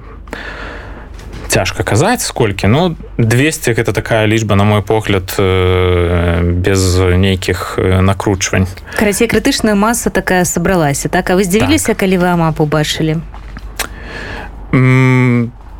цяжка 1.47 1.83
казаць 1.83 2.21
сколькі 2.21 2.67
ну 2.67 2.95
200 3.17 3.73
гэта 3.73 3.93
такая 3.93 4.25
лічба 4.25 4.55
на 4.55 4.63
мой 4.63 4.81
погляд 4.81 5.35
э, 5.37 6.41
без 6.43 6.99
нейкіх 6.99 7.75
э, 7.77 8.01
накручвань. 8.01 8.67
Карацей 8.97 9.27
крытычная 9.27 9.75
маса 9.75 10.09
такая 10.09 10.45
сабралася 10.45 11.09
так? 11.09 11.29
А 11.29 11.35
вы 11.35 11.43
здзівіліся 11.43 11.93
так. 11.93 11.97
калі 11.97 12.17
вы 12.17 12.27
амап 12.27 12.59
убачылі 12.59 13.21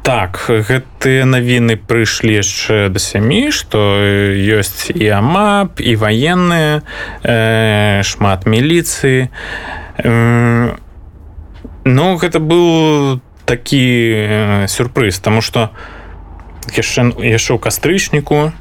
так 0.04 0.38
гэтыя 0.52 1.24
навіны 1.24 1.80
прыйшлі 1.80 2.36
яшчэ 2.44 2.92
да 2.92 3.00
сямі 3.00 3.56
што 3.56 4.04
ёсць 4.36 4.92
і 4.92 5.08
амап 5.16 5.80
і 5.80 5.96
ваенныя 5.96 6.84
э, 7.24 8.04
шмат 8.04 8.44
міліцыі. 8.44 9.32
Э, 10.04 10.76
ну 11.88 12.06
гэта 12.20 12.44
быў 12.44 13.23
такі 13.46 13.86
э, 14.16 14.68
сюрпрыз 14.68 15.20
тому 15.20 15.42
что 15.42 15.70
яшчэ 16.72 17.12
яшчэ 17.20 17.56
ў 17.56 17.60
кастрычніку 17.60 18.52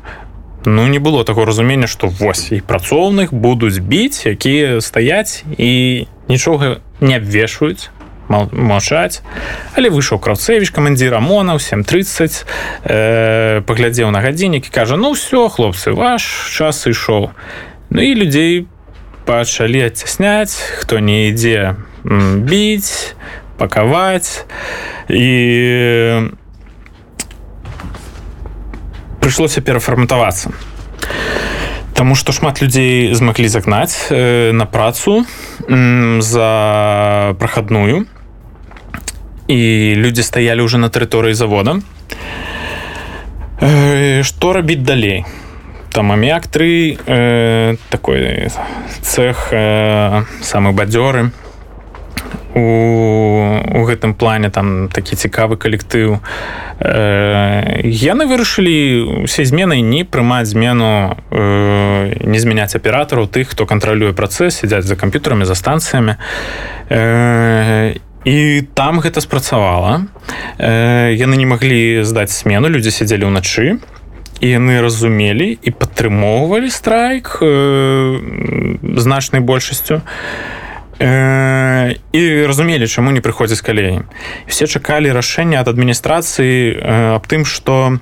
ну 0.65 0.87
не 0.87 0.99
было 0.99 1.25
такого 1.25 1.47
разумення 1.47 1.87
что 1.87 2.09
вось 2.09 2.53
і 2.53 2.61
працоўных 2.61 3.33
будуць 3.35 3.79
біць 3.79 4.27
якія 4.27 4.81
стаяць 4.81 5.45
і 5.59 6.07
нічога 6.29 6.81
не 7.01 7.17
абвешваюць 7.17 7.91
маўчаць 8.29 9.23
але 9.77 9.91
выйшаў 9.91 10.19
краўцевич 10.19 10.71
камандзір 10.71 11.15
амона 11.15 11.59
730 11.59 12.47
э, 12.85 13.61
паглядзеў 13.67 14.11
на 14.11 14.21
гадзіннік 14.21 14.67
і 14.67 14.71
кажа 14.71 14.97
ну 14.97 15.13
все 15.13 15.49
хлопцы 15.49 15.93
ваш 15.93 16.23
час 16.57 16.87
ішоў 16.87 17.31
Ну 17.93 18.01
і 18.01 18.15
людзей 18.15 18.67
пачалі 19.25 19.85
адцясняць 19.85 20.57
хто 20.81 20.99
не 20.99 21.29
ідзе 21.29 21.77
біць 22.05 23.15
пакаваць 23.59 24.45
і 25.09 25.31
прыйшлося 29.21 29.61
перафарматавацца 29.61 30.53
Таму 31.93 32.17
што 32.17 32.33
шмат 32.33 32.63
людзей 32.63 33.15
змаглі 33.15 33.49
загнаць 33.53 34.09
э, 34.11 34.51
на 34.51 34.65
працу 34.67 35.27
за 35.69 36.49
прахадную 37.39 38.07
і 39.47 39.61
людзі 40.01 40.25
стаялі 40.25 40.65
ўжо 40.65 40.81
на 40.81 40.89
тэрыторыі 40.89 41.37
завода. 41.37 41.79
Э, 43.61 44.23
што 44.25 44.53
рабіць 44.57 44.83
далей? 44.83 45.25
Там 45.93 46.11
аміяк 46.13 46.49
3 46.49 46.99
э, 47.07 47.77
такой 47.91 48.49
цех 49.03 49.53
э, 49.53 50.25
самы 50.41 50.73
бадзёры 50.73 51.31
у, 52.55 53.81
у 53.81 53.85
гэтым 53.89 54.15
плане 54.15 54.51
там 54.51 54.89
такі 54.89 55.17
цікавы 55.17 55.57
калектыў. 55.57 56.21
Э, 56.81 57.81
яны 57.85 58.27
вырашылі 58.27 59.25
усе 59.25 59.45
змены 59.45 59.81
не 59.81 60.05
прымаць 60.05 60.53
змену 60.53 61.17
э, 61.31 62.13
не 62.21 62.39
змяняць 62.39 62.77
аператараў 62.77 63.29
тых 63.29 63.57
хто 63.57 63.67
кантралюе 63.67 64.13
працэс 64.13 64.61
сядзяць 64.61 64.85
за 64.85 64.97
камп'ютарамі 64.97 65.45
за 65.45 65.55
станцыямі. 65.55 66.17
Э, 66.91 67.97
і 68.25 68.63
там 68.75 69.01
гэта 69.01 69.21
спрацавала. 69.21 70.07
Э, 70.59 71.15
яны 71.17 71.37
не 71.37 71.47
маглі 71.47 72.05
здаць 72.05 72.37
смену 72.37 72.69
людзі 72.69 72.91
сядзелі 72.91 73.33
ўначы. 73.33 73.81
І 74.43 74.47
яны 74.59 74.83
разумелі 74.83 75.57
і 75.63 75.71
падтрымоўвалі 75.71 76.69
страйк 76.69 77.39
э, 77.41 78.19
значнай 78.99 79.41
большасцю. 79.41 80.03
і 80.03 80.62
і 81.03 82.47
разумелі 82.47 82.87
чаму 82.87 83.11
не 83.11 83.21
прыходзіць 83.21 83.63
калеі 83.65 84.07
все 84.47 84.67
чакалі 84.71 85.11
рашэння 85.11 85.59
ад 85.59 85.69
адміністрацыі 85.69 86.79
э, 86.79 87.17
аб 87.19 87.27
тым 87.27 87.43
что 87.43 87.99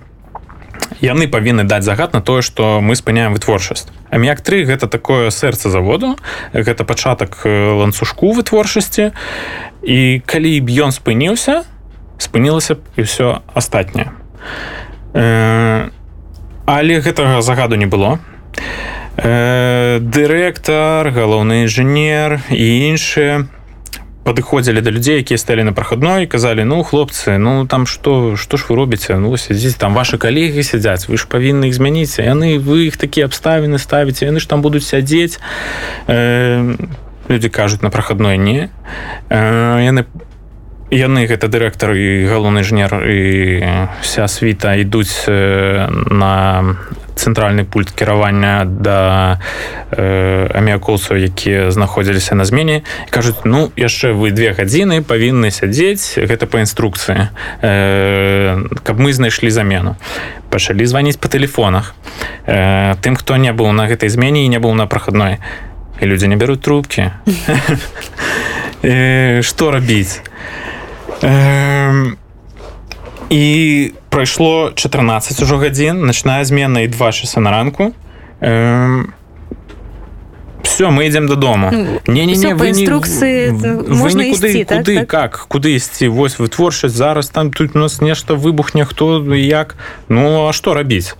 яны 1.01 1.25
павінны 1.25 1.65
даць 1.65 1.85
загад 1.85 2.13
на 2.13 2.21
тое 2.21 2.43
что 2.43 2.81
мы 2.85 2.93
спыняем 2.97 3.33
вытворчасць 3.33 3.89
аміяк 4.11 4.45
3 4.45 4.69
гэта 4.69 4.85
такое 4.87 5.31
сэрца 5.31 5.71
заводу 5.73 6.17
гэта 6.53 6.85
пачатак 6.85 7.41
э, 7.45 7.73
ланцужку 7.73 8.33
вытворчасці. 8.37 9.13
І 9.83 10.21
калі 10.27 10.61
б 10.61 10.69
ён 10.69 10.93
спыніўся 10.93 11.65
спынілася 12.21 12.77
б 12.77 12.85
і 13.01 13.03
все 13.09 13.41
астатняе. 13.55 14.13
Але 16.71 17.01
гэтага 17.01 17.41
загаду 17.41 17.81
не 17.81 17.87
было. 17.89 18.21
Э, 18.21 19.00
дырэктар 19.21 21.11
галоўны 21.13 21.69
інжынер 21.69 22.41
і 22.49 22.67
іншыя 22.89 23.49
падыходзілі 24.25 24.81
да 24.81 24.91
людзей 24.91 25.21
якія 25.21 25.39
сталі 25.39 25.65
на 25.65 25.73
прахадной 25.73 26.27
казалі 26.27 26.65
ну 26.65 26.83
хлопцы 26.83 27.37
ну 27.39 27.67
там 27.67 27.87
что 27.87 28.37
что 28.37 28.57
ж 28.57 28.67
вы 28.69 28.77
робіце? 28.77 29.19
Ну 29.19 29.37
сядзіць 29.37 29.77
там 29.77 29.95
ваши 29.95 30.19
калегі 30.19 30.63
сядзяць 30.63 31.09
вы 31.09 31.17
ж 31.17 31.27
павінны 31.29 31.69
іх 31.69 31.75
змяніць 31.75 32.21
яны 32.21 32.61
вы 32.61 32.89
іх 32.89 32.97
такія 32.97 33.27
абставіны 33.27 33.79
ставіце 33.79 34.29
яны 34.29 34.41
ж 34.41 34.49
там 34.49 34.63
будуць 34.63 34.85
сядзець 34.85 35.41
э, 36.07 36.77
люди 37.29 37.49
кажуць 37.49 37.83
на 37.83 37.91
прахадной 37.91 38.37
не 38.37 38.71
э, 39.29 39.85
яны 39.85 40.05
яны 40.91 41.27
гэта 41.27 41.49
дырэктар 41.49 41.95
і 41.97 42.27
галоўны 42.29 42.61
інжынер 42.61 42.93
і 43.09 43.21
вся 44.03 44.29
світа 44.29 44.77
ідуць 44.77 45.25
на 45.27 46.77
цэнтральны 47.21 47.69
пульт 47.69 47.93
кіравання 47.93 48.65
да 48.65 49.41
э, 49.93 50.49
аміякоўцаў 50.57 51.21
якія 51.21 51.71
знаходзіліся 51.71 52.35
на 52.35 52.49
змене 52.49 52.83
кажуць 53.11 53.45
ну 53.45 53.69
яшчэ 53.77 54.17
вы 54.17 54.33
две 54.33 54.57
гадзіны 54.57 55.05
павінны 55.05 55.53
сядзець 55.53 56.17
гэта 56.17 56.49
па 56.49 56.65
інструкцыі 56.65 57.29
э, 57.61 58.57
каб 58.83 58.97
мы 58.97 59.13
знайшлі 59.13 59.53
замену 59.53 59.97
пачалі 60.51 60.87
званіць 60.87 61.17
по 61.17 61.29
тэлефонах. 61.29 61.95
Э, 62.47 62.97
тым 63.01 63.17
хто 63.17 63.37
не 63.37 63.53
быў 63.55 63.73
на 63.73 63.87
гэтай 63.87 64.11
змене 64.11 64.45
і 64.45 64.49
не 64.49 64.59
быў 64.59 64.75
на 64.75 64.87
прахадной. 64.87 65.39
І 66.01 66.07
людзі 66.07 66.29
не 66.29 66.37
бяруць 66.37 66.61
трубкі. 66.61 67.11
Что 69.43 69.71
рабіць 69.71 70.21
і 73.31 73.93
прайшло 74.09 74.73
14 74.75 75.43
ужо 75.43 75.57
гадзін 75.59 76.07
начная 76.07 76.45
змена 76.45 76.81
і 76.81 76.89
два 76.89 77.13
часа 77.13 77.41
на 77.41 77.51
ранку. 77.51 77.95
Все 80.63 80.91
мы 80.91 81.09
идем 81.09 81.27
додому 81.27 81.71
не 82.07 82.27
не 82.27 82.37
не 82.37 82.55
вы 82.55 82.69
інструкцыі 82.69 83.53
можна 83.89 84.25
ісці 84.25 84.65
так, 84.65 84.79
куды 84.79 84.95
так? 84.99 85.09
как 85.09 85.47
куды 85.49 85.75
ісці 85.77 86.09
вось 86.09 86.39
вытворчасць 86.41 86.97
зараз 86.97 87.29
там 87.29 87.51
тут 87.53 87.77
у 87.77 87.79
нас 87.79 88.01
нешта 88.01 88.35
выбухне 88.35 88.85
хто 88.85 89.35
як. 89.35 89.77
Ну 90.09 90.49
а 90.49 90.53
что 90.53 90.75
рабіць 90.75 91.15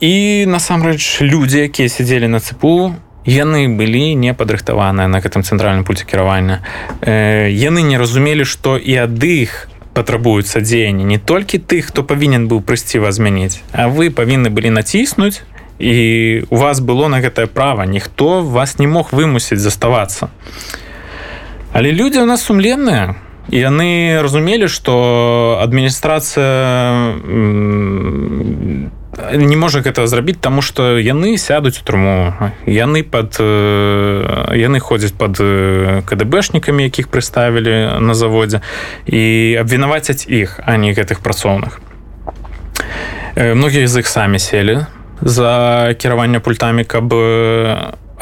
і 0.00 0.46
насамрэч 0.46 1.22
людзі 1.22 1.58
якія 1.58 1.88
сядзелі 1.88 2.28
на 2.28 2.40
цепу 2.40 2.94
яны 3.24 3.68
былі 3.68 4.14
не 4.14 4.34
падрыхтаваныя 4.34 5.08
на 5.08 5.20
гэтым 5.20 5.42
цэнтральным 5.42 5.84
пульце 5.84 6.04
кіравання. 6.04 6.62
Э, 7.00 7.48
яны 7.50 7.82
не 7.82 7.98
разумелі 7.98 8.44
што 8.44 8.76
і 8.76 8.96
ад 8.96 9.22
іх 9.22 9.68
патрабуюцца 9.94 10.60
дзеянні. 10.60 11.04
Не 11.04 11.18
толькі 11.18 11.58
тых 11.58 11.92
хто 11.92 12.02
павінен 12.02 12.48
быў 12.48 12.62
прыйсці 12.62 12.98
вас 12.98 13.20
змяніць 13.20 13.60
а 13.72 13.88
вы 13.88 14.10
павінны 14.10 14.50
былі 14.50 14.70
націснуць 14.70 15.42
і 15.78 16.44
у 16.50 16.56
вас 16.56 16.80
было 16.80 17.08
на 17.08 17.20
гэтае 17.20 17.46
права. 17.46 17.86
Ніхто 17.86 18.42
вас 18.42 18.78
не 18.78 18.86
мог 18.86 19.12
вымусіць 19.12 19.58
заставацца. 19.58 20.28
Але 21.72 21.92
людзі 21.92 22.20
у 22.20 22.26
нас 22.26 22.44
сумленныя. 22.44 23.14
Яны 23.50 24.22
разумелі 24.22 24.68
што 24.68 25.58
адміністрацыя 25.60 27.18
не 29.30 29.56
можа 29.56 29.80
гэта 29.80 30.06
зрабіць 30.06 30.40
таму 30.40 30.62
што 30.62 30.98
яны 30.98 31.38
сядуць 31.38 31.78
у 31.80 31.84
труму. 31.84 32.34
Яны 32.66 33.02
под 33.02 33.38
яны 33.38 34.78
ходзяць 34.80 35.14
под 35.14 35.38
кДбшнікамі 36.06 36.84
якіх 36.84 37.08
прыставілі 37.08 38.00
на 38.00 38.14
заводзе 38.14 38.62
і 39.06 39.56
абвінавацяць 39.60 40.26
іх 40.26 40.60
а 40.64 40.76
не 40.76 40.92
гэтых 40.92 41.22
працоўных. 41.22 41.80
Многія 43.36 43.86
з 43.88 44.04
іх 44.04 44.06
самі 44.06 44.38
селі 44.38 44.86
за 45.22 45.94
кіраванне 45.98 46.40
пультамі 46.40 46.84
каб 46.84 47.12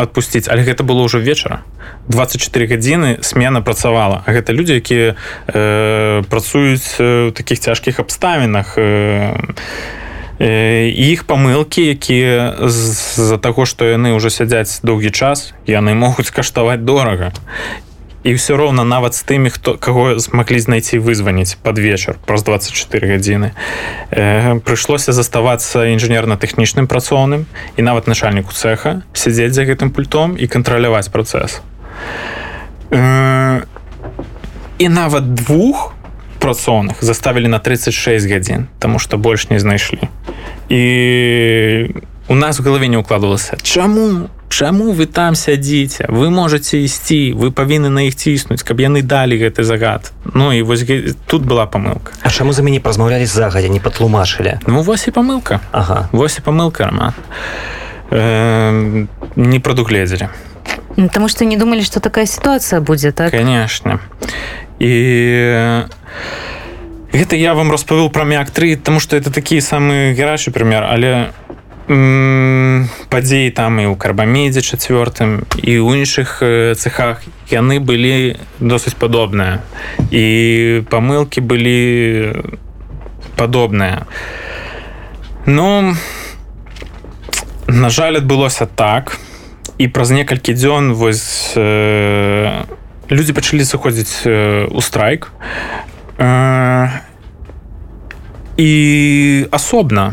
адпусціць 0.00 0.48
але 0.48 0.64
гэта 0.64 0.84
было 0.84 1.04
ўжо 1.04 1.20
вечара. 1.20 1.62
24 2.08 2.66
гадзіны 2.66 3.22
смена 3.22 3.60
працавала. 3.60 4.24
Гэта 4.26 4.52
людзі 4.52 4.80
якія 4.80 5.14
э, 5.46 6.24
працуюць 6.26 6.96
у 7.00 7.30
такіх 7.30 7.60
цяжкіх 7.60 8.00
абставінах 8.00 8.74
і 8.78 8.80
э, 8.80 9.99
іх 10.40 11.28
памылкі 11.28 11.84
якія 11.92 12.56
з-за 12.64 13.36
таго 13.36 13.68
што 13.68 13.84
яны 13.84 14.16
ўжо 14.16 14.32
сядзяць 14.32 14.80
доўгі 14.80 15.12
час 15.12 15.52
яны 15.68 15.92
могуць 15.92 16.32
каштаваць 16.32 16.80
дорага 16.80 17.32
і 18.24 18.36
ўсё 18.36 18.56
роўна 18.56 18.84
нават 18.84 19.12
з 19.12 19.22
тымі 19.28 19.52
хто 19.52 19.76
каго 19.76 20.16
змаглі 20.16 20.60
знайсці 20.60 20.96
вызваніць 21.00 21.60
пад 21.60 21.76
вечар 21.76 22.16
праз 22.24 22.44
24 22.48 23.04
гадзіны 23.16 23.52
э, 24.12 24.60
прыйшлося 24.64 25.12
заставацца 25.12 25.92
інжынерна-тэхнічным 25.92 26.88
працоўным 26.88 27.44
і 27.76 27.80
нават 27.84 28.08
начальніку 28.08 28.56
цеха 28.56 29.04
сядзець 29.12 29.52
за 29.52 29.68
гэтым 29.68 29.92
пультом 29.92 30.40
і 30.40 30.48
кантраляваць 30.48 31.12
працэс 31.12 31.60
э, 32.92 33.60
і 34.80 34.86
нават 34.88 35.34
двух 35.36 35.92
у 35.92 35.99
працоўных 36.40 36.96
заставілі 37.00 37.48
на 37.48 37.58
36 37.58 38.26
гадзін 38.26 38.66
тому 38.78 38.98
что 38.98 39.18
больш 39.18 39.50
не 39.50 39.60
знайшлі. 39.60 40.08
І 40.68 41.94
у 42.28 42.34
нас 42.34 42.60
в 42.60 42.62
галаве 42.62 42.88
не 42.88 42.96
укладывалася 42.96 43.56
чаму? 43.62 44.28
Чаму 44.48 44.92
вы 44.92 45.06
там 45.06 45.34
сядзіце? 45.34 46.06
Вы 46.08 46.30
можете 46.30 46.82
ісці 46.82 47.32
вы 47.38 47.50
павінны 47.50 47.88
на 47.88 48.02
іх 48.02 48.16
ціснуць 48.16 48.62
каб 48.62 48.80
яны 48.80 49.02
далі 49.02 49.38
гэты 49.38 49.62
загад 49.62 50.12
Ну 50.34 50.52
і 50.52 50.62
вось 50.62 50.84
тут 51.26 51.42
была 51.42 51.66
памылка. 51.66 52.12
А 52.22 52.30
чаму 52.30 52.52
за 52.52 52.62
мяне 52.62 52.80
празмаўлялі 52.80 53.26
загадзя 53.26 53.68
не 53.68 53.80
патлумачылі? 53.80 54.58
Ну 54.66 54.82
вось 54.82 55.06
і 55.08 55.10
памылка. 55.10 55.60
Ага. 55.70 56.08
Вось 56.12 56.38
і 56.38 56.42
памылка 56.42 56.86
роман 56.86 57.14
э, 58.10 59.06
не 59.36 59.60
прадугледзелі 59.60 60.28
Таму 61.08 61.28
што 61.32 61.48
не 61.48 61.56
думалі 61.56 61.80
што 61.80 62.00
такая 62.00 62.26
сітуацыя 62.26 62.80
будзе 62.80 63.12
так? 63.12 63.32
Конечно. 63.32 64.00
І 64.78 65.86
гэта 67.12 67.36
я 67.36 67.54
вам 67.54 67.72
распавёл 67.72 68.10
пра 68.10 68.24
мяк 68.24 68.50
3 68.50 68.76
тому 68.76 69.00
что 69.00 69.16
это 69.16 69.32
такі 69.32 69.60
самы 69.60 70.14
гарачы 70.14 70.50
прымер 70.50 70.84
але 70.84 71.32
падзеі 73.10 73.50
там 73.50 73.82
і 73.82 73.90
ў 73.90 73.98
карбамедзе 73.98 74.62
чацвёртым 74.62 75.42
і 75.58 75.72
ў 75.82 76.06
іншых 76.06 76.38
цехах 76.78 77.26
яны 77.50 77.82
былі 77.82 78.38
досыць 78.62 78.94
падобныя 78.94 79.58
і 80.14 80.86
памылкі 80.86 81.42
былі 81.42 81.80
падобныя 83.34 84.06
ну 85.46 85.96
на 87.66 87.90
жаль 87.90 88.22
адбылося 88.22 88.70
так 88.70 89.18
і 89.80 89.88
праз 89.88 90.12
некалькі 90.12 90.52
дзён 90.52 90.92
вось 90.92 91.56
э, 91.56 92.68
людзі 93.08 93.32
пачалі 93.32 93.64
сыходзіць 93.64 94.28
э, 94.28 94.68
у 94.68 94.80
страйк 94.84 95.32
э, 96.20 96.88
і 98.60 98.70
асобна 99.48 100.12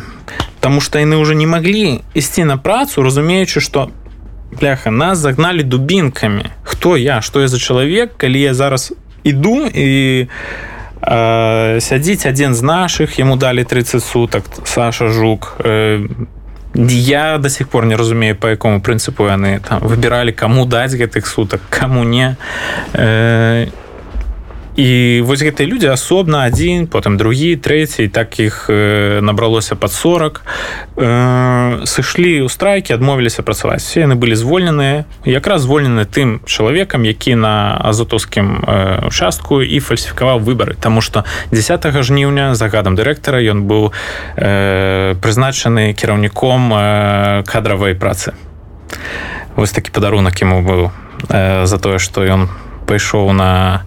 Таму 0.60 0.82
што 0.82 1.00
яны 1.00 1.16
ўжо 1.22 1.32
не 1.38 1.46
маглі 1.48 2.02
ісці 2.18 2.44
на 2.44 2.58
працу, 2.58 3.00
разумеючы, 3.06 3.62
што 3.62 3.88
бляха 4.52 4.92
нас 4.92 5.20
загналі 5.20 5.64
дубінкамі. 5.64 6.50
Хто 6.64 6.98
я, 6.98 7.22
што 7.22 7.42
я 7.42 7.48
за 7.48 7.60
чалавек, 7.60 8.18
калі 8.18 8.42
я 8.42 8.54
зараз 8.54 8.92
іду 9.24 9.70
і 9.70 10.28
э, 11.02 11.80
сядзіць 11.80 12.26
адзін 12.26 12.56
з 12.56 12.62
нашых, 12.66 13.16
яму 13.16 13.38
далі 13.38 13.64
30 13.64 14.04
сутак 14.04 14.44
Саша 14.66 15.08
жук. 15.08 15.56
Э, 15.60 16.04
я 16.78 17.38
до 17.38 17.50
сих 17.50 17.68
пор 17.68 17.86
не 17.86 17.96
разумею 17.96 18.36
по 18.36 18.48
якому 18.48 18.80
прынцыпу 18.80 19.26
яны 19.26 19.60
там 19.60 19.82
выбіралі 19.82 20.32
каму 20.32 20.66
даць 20.66 20.94
гэтых 20.94 21.26
сутак 21.28 21.62
каму 21.70 22.04
не. 22.04 22.38
Э, 22.94 23.68
і 24.78 25.22
вось 25.26 25.42
гэтыя 25.42 25.66
людзі 25.66 25.90
асобна 25.90 26.46
адзін 26.46 26.86
потым 26.86 27.18
другі 27.18 27.58
трэці 27.58 28.08
так 28.14 28.38
іх 28.38 28.70
набралося 28.70 29.74
под 29.76 29.92
40 29.92 30.42
э, 30.96 31.82
сышлі 31.90 32.46
ў 32.46 32.50
страйкі 32.50 32.94
адмовіліся 32.94 33.42
працаваць. 33.42 33.82
Все 33.82 34.06
яны 34.06 34.14
былі 34.14 34.38
звольненыя 34.38 35.10
якраз 35.26 35.66
звольнены 35.66 36.06
тым 36.06 36.46
чалавекам 36.46 37.10
які 37.10 37.36
на 37.36 37.74
азотоўскім 37.82 39.10
участку 39.10 39.66
і 39.66 39.80
фальсіфікаваў 39.82 40.46
выбары. 40.46 40.78
Таму 40.78 41.02
что 41.02 41.26
10 41.52 41.82
жніўня 42.06 42.54
загадам 42.54 42.94
дырэктара 42.94 43.42
ён 43.42 43.66
быў 43.66 43.92
э, 44.38 45.16
прызначаны 45.18 45.98
кіраўніком 45.98 46.74
э, 46.74 47.44
кадравай 47.50 47.98
працы. 47.98 48.38
Вось 49.56 49.72
такі 49.74 49.90
падарунак 49.90 50.38
яму 50.38 50.62
быў 50.62 50.92
э, 51.34 51.66
за 51.66 51.78
тое 51.82 51.98
што 51.98 52.22
ён 52.22 52.46
пайшоў 52.86 53.34
на 53.34 53.82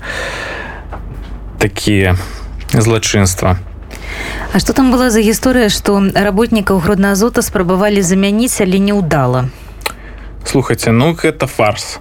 такія 1.61 2.17
злачынства. 2.73 3.59
А 4.53 4.59
што 4.59 4.73
там 4.73 4.91
была 4.91 5.11
за 5.13 5.21
гісторыя, 5.21 5.69
што 5.69 6.01
работнікаў 6.01 6.81
гроднаазота 6.81 7.45
спрабавалі 7.45 8.03
замяніць, 8.03 8.59
але 8.65 8.81
не 8.81 8.97
слухайте 10.45 10.91
ну 10.91 11.13
гэта 11.15 11.47
фарс. 11.47 12.01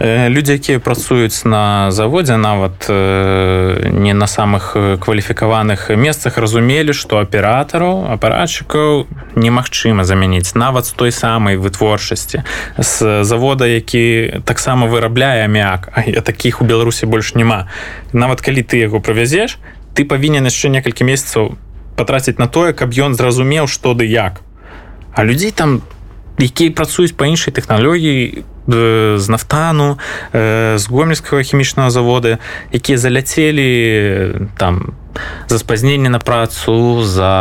Людзі 0.00 0.52
якія 0.52 0.78
працуюць 0.78 1.44
на 1.44 1.90
заводзе 1.90 2.36
нават 2.36 2.88
не 2.88 4.14
на 4.14 4.26
самых 4.26 4.76
кваліфікаваных 5.00 5.90
месцах 5.96 6.38
разумелі 6.38 6.92
што 6.92 7.20
аператараў 7.20 8.10
апаратчыкаў 8.14 9.06
немагчыма 9.36 10.04
замяніць 10.04 10.54
нават 10.54 10.86
з 10.86 10.92
той 10.92 11.12
самай 11.12 11.56
вытворчасці 11.56 12.42
з 12.78 13.24
завода 13.24 13.66
які 13.66 14.40
таксама 14.44 14.86
вырабляе 14.86 15.44
амяк 15.44 15.90
а 15.92 16.02
я 16.06 16.20
таких 16.20 16.62
у 16.62 16.64
беларусі 16.64 17.06
больш 17.06 17.34
няма 17.34 17.68
нават 18.12 18.40
калі 18.40 18.62
ты 18.62 18.80
яго 18.80 19.00
правязеш 19.00 19.58
ты 19.94 20.04
павінен 20.04 20.44
яшчэ 20.48 20.68
некалькі 20.68 21.04
месяцаў 21.04 21.58
патраціць 21.96 22.38
на 22.38 22.48
тое 22.48 22.72
каб 22.72 22.96
ён 22.96 23.14
зразумеў 23.14 23.68
што 23.68 23.92
ды 23.94 24.08
як. 24.08 24.40
А 25.12 25.24
людзей 25.24 25.50
там 25.50 25.80
там 25.80 25.99
якія 26.40 26.70
працуюць 26.72 27.16
па 27.16 27.26
іншай 27.26 27.54
тэхналогіі 27.54 28.44
з 28.66 29.26
нафтану 29.28 29.98
з 30.32 30.84
гомельскага 30.88 31.42
хімічнага 31.42 31.90
завода 31.90 32.38
якія 32.72 32.98
заляцелі 32.98 33.68
там 34.56 34.92
за 35.48 35.58
спазненне 35.58 36.08
на 36.08 36.18
працу 36.18 37.02
за 37.02 37.32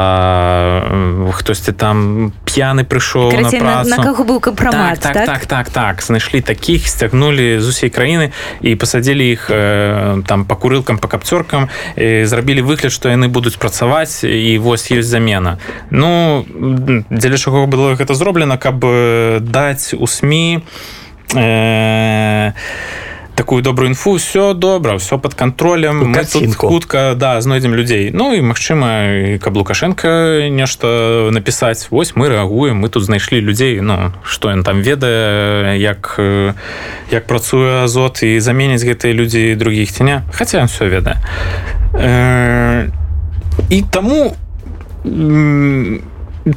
хтосьці 1.33 1.71
там 1.71 2.33
п'яны 2.45 2.83
прыйшоў 2.83 3.31
на, 3.61 3.83
на 3.83 3.97
каго 3.97 4.23
быў 4.23 4.39
кампрамат 4.39 4.99
так 4.99 5.13
так, 5.13 5.25
так? 5.25 5.45
так 5.45 5.69
так 5.69 6.01
знайшлі 6.01 6.41
такіх 6.41 6.87
сцягнулі 6.87 7.59
з 7.59 7.67
усей 7.67 7.89
краіны 7.89 8.31
і 8.61 8.75
пасадзілі 8.75 9.25
іх 9.31 9.47
там 10.27 10.45
па 10.45 10.55
курылкам 10.55 10.97
па 10.97 11.07
капцёркам 11.07 11.69
зрабілі 11.95 12.61
выгляд 12.61 12.91
што 12.91 13.09
яны 13.09 13.27
будуць 13.27 13.57
працаваць 13.57 14.23
і 14.23 14.57
вось 14.57 14.91
ёсць 14.91 15.09
замена. 15.09 15.57
Ну 15.89 16.45
дзеля 17.09 17.37
чаго 17.37 17.65
было 17.67 17.95
гэта 17.95 18.13
зроблена 18.13 18.57
каб 18.57 18.79
даць 19.41 19.93
у 19.93 20.07
сМ 20.07 20.61
э, 21.35 22.51
такую 23.39 23.63
добрую 23.63 23.89
інфу 23.89 24.15
все 24.15 24.53
добра 24.53 24.97
все 24.97 25.17
под 25.17 25.33
контролем. 25.33 26.13
Хутка 26.57 27.15
да 27.15 27.39
знойдзем 27.39 27.73
людзей 27.73 28.11
Ну 28.13 28.33
і 28.33 28.41
Мачыма 28.41 29.39
каб 29.39 29.55
лукашенко 29.55 30.49
нешта 30.51 31.29
напісаць 31.31 31.87
Вось 31.89 32.15
мы 32.15 32.27
рэагуем 32.27 32.83
мы 32.83 32.89
тут 32.89 33.03
знайшлі 33.03 33.39
людзей 33.39 33.79
Ну 33.79 34.11
что 34.25 34.51
ён 34.51 34.63
там 34.63 34.81
ведае 34.81 35.79
як 35.79 36.19
як 37.11 37.27
працуе 37.27 37.83
азот 37.87 38.23
і 38.23 38.39
заменіць 38.39 38.83
гэтыя 38.83 39.13
людзі 39.13 39.55
других 39.55 39.91
ціня 39.91 40.23
хотя 40.35 40.65
все 40.65 40.89
ведае. 40.89 41.15
Э, 41.93 42.91
і 43.69 43.81
таму 43.81 44.35
у 45.05 45.99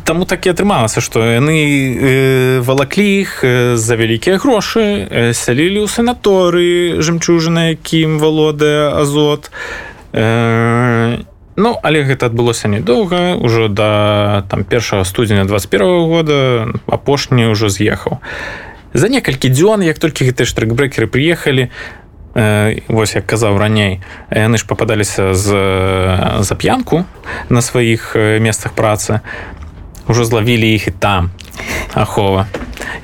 Таму 0.04 0.24
так 0.24 0.46
і 0.46 0.52
атрымалася, 0.54 1.02
што 1.02 1.20
яны 1.20 1.58
э, 1.58 2.60
валаклі 2.62 3.06
іх 3.20 3.44
э, 3.44 3.76
за 3.76 3.94
вялікія 3.98 4.38
грошы, 4.38 5.04
э, 5.10 5.32
сялілі 5.34 5.84
ў 5.84 5.88
санаторы 5.90 7.02
жемчужына, 7.02 7.74
якім 7.76 8.16
валодае 8.22 8.94
азот. 8.94 9.50
Ну, 10.12 11.70
але 11.80 12.04
гэта 12.04 12.28
адбылося 12.28 12.68
недоўга 12.68 13.36
ўжо 13.40 13.68
да 13.72 14.44
там 14.48 14.64
першага 14.64 15.08
студзеня 15.08 15.48
21 15.48 16.04
года 16.08 16.68
апошні 16.84 17.48
ўжо 17.48 17.72
з'ехаў. 17.72 18.20
За 18.92 19.08
некалькі 19.08 19.48
дзён, 19.48 19.80
як 19.80 19.96
толькі 19.96 20.28
гэтыя 20.28 20.44
штрыкбрэкеры 20.44 21.08
прыехалі, 21.08 21.72
Вось 22.88 23.12
як 23.12 23.28
казаў 23.28 23.60
раней 23.60 24.00
яны 24.32 24.56
ж 24.56 24.64
попадаліся 24.64 25.36
з 25.36 25.48
за 26.40 26.54
п'янку 26.56 27.04
на 27.52 27.60
сваіх 27.60 28.16
месцах 28.16 28.72
працы 28.72 29.20
ўжо 30.08 30.24
злавілі 30.24 30.74
іх 30.74 30.88
і 30.88 30.90
там. 30.90 31.30
Ахова. 31.94 32.48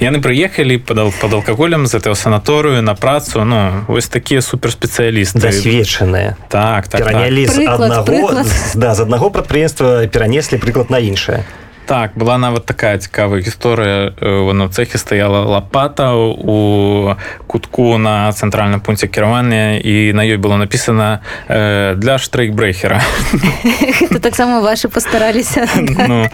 Яны 0.01 0.23
прыехалі 0.23 0.79
падал 0.79 1.13
под 1.21 1.35
алкаголем 1.35 1.87
з 1.87 1.95
этого 1.95 2.15
санаторыю 2.15 2.83
на 2.83 2.95
працу. 2.95 3.45
Ну 3.45 3.85
вось 3.89 4.09
такія 4.09 4.41
суперспецыялісты 4.41 5.41
засвечаныя 5.41 6.37
так 6.49 6.89
так, 6.89 7.05
так. 7.05 7.15
аднаго 7.15 8.43
да 8.75 8.95
з 8.95 9.01
аднаго 9.01 9.31
прадпрыемства 9.31 10.07
перанеслі 10.07 10.59
прыклад 10.59 10.91
на 10.91 10.99
іншае 10.99 11.45
так 11.89 12.13
была 12.15 12.37
нават 12.37 12.67
такая 12.69 12.99
цікавая 12.99 13.41
гісторыя. 13.41 14.13
На 14.53 14.69
цехе 14.69 14.99
стаяла 14.99 15.49
лопата 15.49 16.13
у 16.13 17.17
кутку 17.47 17.97
на 17.97 18.29
цэнтральным 18.33 18.81
пункце 18.81 19.09
кіравання 19.09 19.81
і 19.81 20.13
на 20.13 20.21
ёй 20.21 20.37
было 20.37 20.57
написано 20.57 21.21
э, 21.49 21.95
для 21.97 22.19
штрейкбрейхера 22.19 23.01
таксама 24.21 24.61
ваши 24.61 24.89
пастараліся 24.89 25.69
ну. 26.09 26.29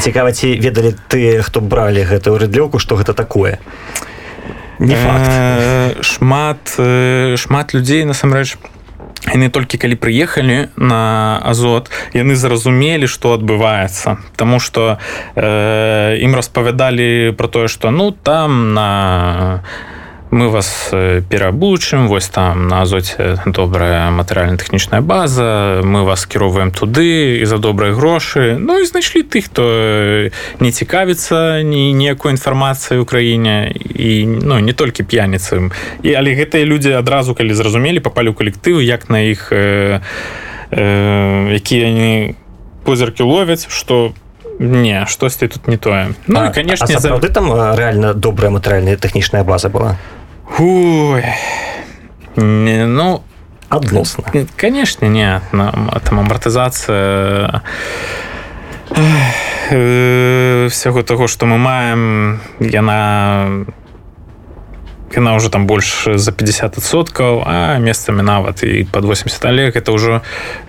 цікава 0.00 0.32
ці 0.32 0.54
ведалі 0.60 0.94
ты 1.08 1.42
хто 1.42 1.60
бралі 1.60 2.06
гэтую 2.06 2.38
рыдлёўку 2.38 2.78
что 2.78 2.94
гэта 2.94 3.12
такое? 3.12 3.58
Не 4.78 4.94
факт. 4.94 5.30
Э, 5.30 6.02
шмат 6.02 6.78
э, 6.78 7.36
шмат 7.36 7.74
людзей 7.74 8.04
насамрэч 8.04 8.56
по 8.56 8.81
яны 9.30 9.48
толькі 9.54 9.78
калі 9.78 9.94
прыехалі 9.94 10.72
на 10.76 11.38
азот 11.46 11.90
яны 12.16 12.34
зразумелі 12.34 13.06
што 13.06 13.34
адбываецца 13.38 14.18
Таму 14.36 14.58
што 14.58 14.98
э, 15.36 16.18
ім 16.18 16.34
распавядалі 16.34 17.36
про 17.38 17.48
тое 17.48 17.68
што 17.68 17.90
ну 17.90 18.10
там 18.10 18.74
на 18.74 19.62
мы 20.32 20.48
вас 20.48 20.88
перабучым 21.28 22.08
вось 22.08 22.28
там 22.28 22.66
на 22.66 22.82
азоце 22.82 23.36
добрая 23.44 24.10
матэрыяльна-тэхнічная 24.10 25.04
база 25.04 25.82
мы 25.84 26.04
вас 26.08 26.24
кіроўваем 26.24 26.72
туды 26.72 27.38
і 27.38 27.44
за 27.44 27.58
добрыя 27.58 27.92
грошы 27.92 28.56
Ну 28.58 28.80
і 28.80 28.88
знайшлі 28.88 29.22
тых 29.28 29.52
хто 29.52 29.62
не 30.58 30.72
цікавіцца 30.72 31.60
ні 31.62 31.92
ніякой 31.92 32.32
інфармацыі 32.32 32.96
ў 32.96 33.04
краіне 33.04 33.76
і 33.76 34.24
ну 34.24 34.56
не 34.58 34.72
толькі 34.72 35.04
п'яніцам 35.04 35.68
і 36.00 36.16
але 36.16 36.32
гэтыя 36.32 36.64
людзі 36.64 36.96
адразу 36.96 37.36
калі 37.36 37.52
зразумелі 37.52 38.00
папалі 38.00 38.32
ў 38.32 38.34
калектывы 38.34 38.80
як 38.80 39.12
на 39.12 39.20
іх 39.20 39.52
э, 39.52 40.00
э, 40.72 41.52
якія 41.52 41.92
они 41.92 42.34
позіркі 42.84 43.22
ловяць 43.22 43.68
что 43.68 44.16
не 44.58 45.04
штосьці 45.06 45.48
тут 45.48 45.68
не 45.68 45.76
тое. 45.76 46.14
Ну 46.26 46.52
конечно 46.54 46.86
за... 46.86 47.20
там 47.20 47.52
рэальна 47.52 48.14
добрая 48.14 48.50
матэрыяльная 48.50 48.96
тэхнічная 48.96 49.44
база 49.44 49.68
была 49.68 50.00
Не, 52.36 52.86
ну, 52.86 53.22
Адносно. 53.72 54.24
Конечно, 54.56 55.06
нет. 55.06 55.42
Там 55.50 56.20
амортизация 56.20 57.62
всяго 60.68 61.02
таго 61.02 61.26
што 61.28 61.46
мы 61.46 61.56
маем 61.56 62.40
яна 62.60 63.64
яна 65.16 65.34
уже 65.34 65.48
там 65.48 65.66
больш 65.66 66.08
за 66.14 66.30
50соткаў 66.32 67.42
а 67.46 67.78
месцамі 67.78 68.22
нават 68.22 68.62
і 68.62 68.84
под 68.84 69.04
80 69.04 69.44
олег 69.44 69.76
это 69.76 69.92
ўжо 69.92 70.20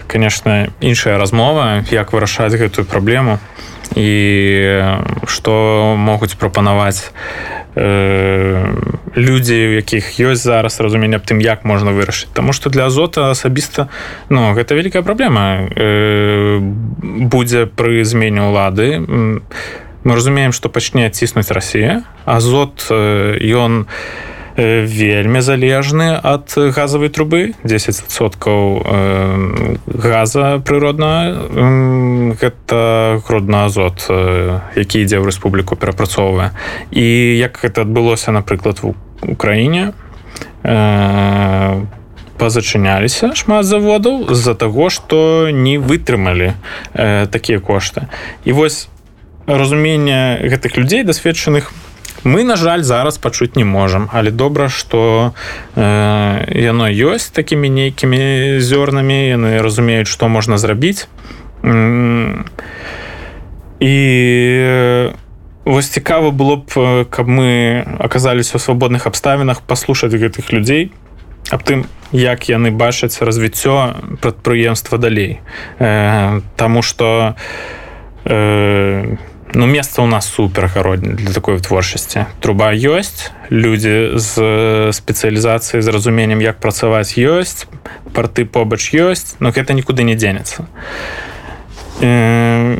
конечно 0.07 0.71
іншая 0.79 1.17
размова 1.17 1.83
як 1.91 2.13
вырашаць 2.13 2.55
гэтую 2.55 2.85
праблему 2.85 3.39
і 3.95 4.87
што 5.27 5.95
могуць 5.97 6.39
прапанаваць 6.39 7.11
э, 7.11 7.62
людзі 7.75 9.57
у 9.67 9.73
якіх 9.81 10.19
ёсць 10.19 10.45
зараз 10.45 10.79
разумение 10.79 11.17
аб 11.17 11.25
тым 11.25 11.41
як 11.41 11.65
можна 11.65 11.91
вырашыць 11.91 12.29
Таму 12.33 12.53
что 12.53 12.69
для 12.69 12.85
азота 12.85 13.31
асабіста 13.31 13.89
Ну 14.29 14.53
гэта 14.53 14.75
вялікая 14.75 15.01
праблема. 15.01 15.69
Э, 15.75 16.59
будзе 16.61 17.65
пры 17.65 18.03
змене 18.05 18.49
ўлады. 18.49 18.99
Мы 20.03 20.11
разумеем 20.15 20.51
што 20.51 20.69
пачне 20.69 21.09
ціснуць 21.09 21.51
Росія 21.51 22.03
азот 22.25 22.89
ён 22.89 23.85
э, 23.85 24.32
вельмі 24.57 25.41
залежны 25.41 26.19
ад 26.21 26.53
газавай 26.55 27.09
трубы. 27.09 27.53
10соткаў 27.63 28.61
э, 28.85 29.75
газа 29.87 30.61
прыродна. 30.61 31.13
Гэта 32.37 33.21
грудна 33.25 33.65
азот 33.65 34.05
які 34.75 35.01
ідзе 35.01 35.17
ў 35.17 35.25
рэспубліку 35.29 35.75
перапрацоўвае. 35.75 36.51
І 36.91 37.37
як 37.37 37.59
гэта 37.63 37.85
адбылося 37.85 38.31
напрыклад 38.31 38.79
у 38.83 38.95
Украіне 39.23 39.93
э, 40.63 41.85
пазачыняліся 42.37 43.33
шмат 43.39 43.65
заводаў 43.65 44.27
з-за 44.33 44.55
таго 44.55 44.89
што 44.89 45.49
не 45.51 45.77
вытрымалі 45.77 46.53
э, 46.93 47.27
такія 47.27 47.59
кошты. 47.59 48.09
І 48.43 48.51
вось 48.51 48.89
разумення 49.47 50.39
гэтых 50.43 50.77
людзей 50.77 51.03
дасведчаных 51.03 51.71
мы 52.23 52.43
на 52.43 52.55
жаль 52.55 52.83
зараз 52.83 53.17
пачуць 53.17 53.55
не 53.55 53.63
можам 53.63 54.09
але 54.13 54.31
добра 54.31 54.69
что 54.69 55.33
э, 55.75 56.61
яно 56.61 56.87
ёсць 56.87 57.29
такімі 57.29 57.69
нейкімі 57.69 58.59
зёрнамі 58.59 59.19
яны 59.27 59.61
разумеюць 59.61 60.07
што 60.07 60.27
можна 60.27 60.57
зрабіць. 60.57 61.07
І 63.79 63.95
вось 65.65 65.89
цікава 65.89 66.31
было 66.31 66.55
б 66.63 67.05
каб 67.09 67.27
мы 67.27 67.83
аказаліся 67.99 68.57
ў 68.57 68.63
свабодных 68.63 69.07
абставінах 69.07 69.61
паслушаць 69.61 70.15
гэтых 70.15 70.51
людзей 70.51 70.91
аб 71.51 71.63
тым 71.63 71.85
як 72.11 72.47
яны 72.47 72.71
бачаць 72.71 73.19
развіццё 73.21 73.95
прадпрыемства 74.21 74.97
далей. 74.97 75.39
Э, 75.79 76.41
Таму 76.55 76.81
что 76.81 77.35
э, 78.25 79.17
ну 79.53 79.65
месца 79.65 80.01
у 80.01 80.07
нас 80.07 80.29
супергародні 80.29 81.13
для 81.13 81.33
такой 81.33 81.59
творчасці 81.59 82.25
труба 82.39 82.73
ёсць 82.73 83.31
людзі 83.51 84.17
з 84.17 84.33
спецыялізацыяй 84.91 85.81
з 85.81 85.87
разуменнем 85.87 86.41
як 86.41 86.59
працаваць 86.59 87.17
ёсць 87.17 87.65
парты 88.13 88.45
побач 88.45 88.93
ёсць 88.93 89.35
но 89.39 89.51
гэта 89.51 89.73
нікуды 89.73 90.03
не 90.03 90.15
дзенецца 90.15 90.65
э, 92.01 92.77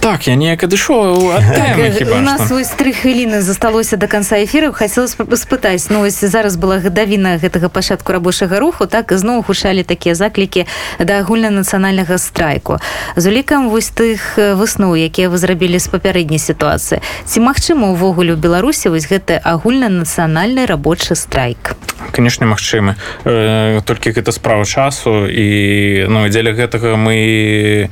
так 0.00 0.26
я 0.26 0.34
неяк 0.34 0.64
адышоў 0.64 1.28
у 1.28 2.20
нас 2.24 2.48
вось 2.50 2.72
тры 2.72 2.92
хвіліны 2.96 3.40
засталося 3.44 3.96
до 3.96 4.08
конца 4.08 4.40
эфіру. 4.40 4.72
Хацелось 4.72 5.12
спытаць 5.14 5.86
ну 5.90 6.00
ось 6.00 6.24
зараз 6.24 6.56
была 6.56 6.80
гадавіна 6.80 7.36
гэтага 7.36 7.68
пачатку 7.68 8.12
рабочага 8.12 8.58
руху 8.58 8.86
так 8.86 9.12
ізноў 9.12 9.44
гучалі 9.44 9.82
такія 9.84 10.14
заклікі 10.14 10.64
да 10.98 11.20
агульнанацыянальнага 11.20 12.18
страйку. 12.18 12.80
З 13.16 13.26
улікам 13.28 13.68
вось 13.68 13.92
тых 13.92 14.40
высноў 14.40 14.96
якія 14.96 15.28
вы 15.28 15.36
зрабілі 15.36 15.78
з 15.78 15.88
папярэдняй 15.92 16.40
сітуацыі. 16.40 17.04
Ці 17.28 17.38
магчыма 17.44 17.92
увогуле 17.92 18.32
ў 18.32 18.40
беларусі 18.40 18.88
вось 18.88 19.04
гэты 19.04 19.36
агульнанацыянальны 19.36 20.64
рабочы 20.64 21.14
страйк? 21.14 21.76
Канешне 22.16 22.48
магчымы. 22.48 22.96
Э, 23.24 23.84
толькі 23.84 24.16
гэта 24.16 24.32
справа 24.32 24.64
часу 24.64 25.28
і 25.28 26.08
ну 26.08 26.24
дзеля 26.32 26.56
гэтага 26.56 26.96
мы 26.96 27.88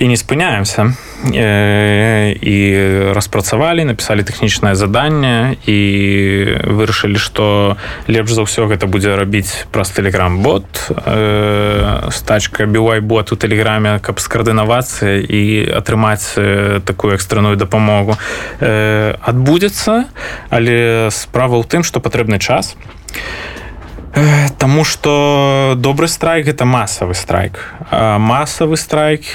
і 0.00 0.04
не 0.08 0.16
спыняемся 0.16 0.96
і 1.42 2.58
распрацавалі 3.12 3.84
напісалі 3.84 4.22
тэхнічнае 4.22 4.74
заданне 4.74 5.56
і 5.66 5.78
вырашылі 6.66 7.18
што 7.18 7.76
лепш 8.06 8.32
за 8.32 8.46
ўсё 8.46 8.70
гэта 8.70 8.86
будзе 8.86 9.16
рабіць 9.18 9.66
праз 9.74 9.90
телеграм 9.90 10.40
бот 10.42 10.64
стачка 12.14 12.66
бівай 12.66 13.00
бот 13.00 13.32
у 13.32 13.36
тэлеграме 13.36 13.98
каб 13.98 14.22
скаардынавацца 14.22 15.18
і 15.22 15.42
атрымаць 15.76 16.34
такую 16.86 17.14
экстранную 17.18 17.56
дапамогу 17.56 18.16
адбудзецца 18.60 20.08
але 20.50 21.10
справа 21.10 21.58
ў 21.58 21.64
тым 21.66 21.82
што 21.82 22.00
патрэбны 22.00 22.38
час 22.38 22.76
Таму 24.58 24.84
што 24.84 25.74
добры 25.76 26.08
страйк 26.08 26.46
гэта 26.46 26.64
масавы 26.64 27.14
страйк. 27.14 27.58
масавы 28.18 28.76
страйк 28.76 29.32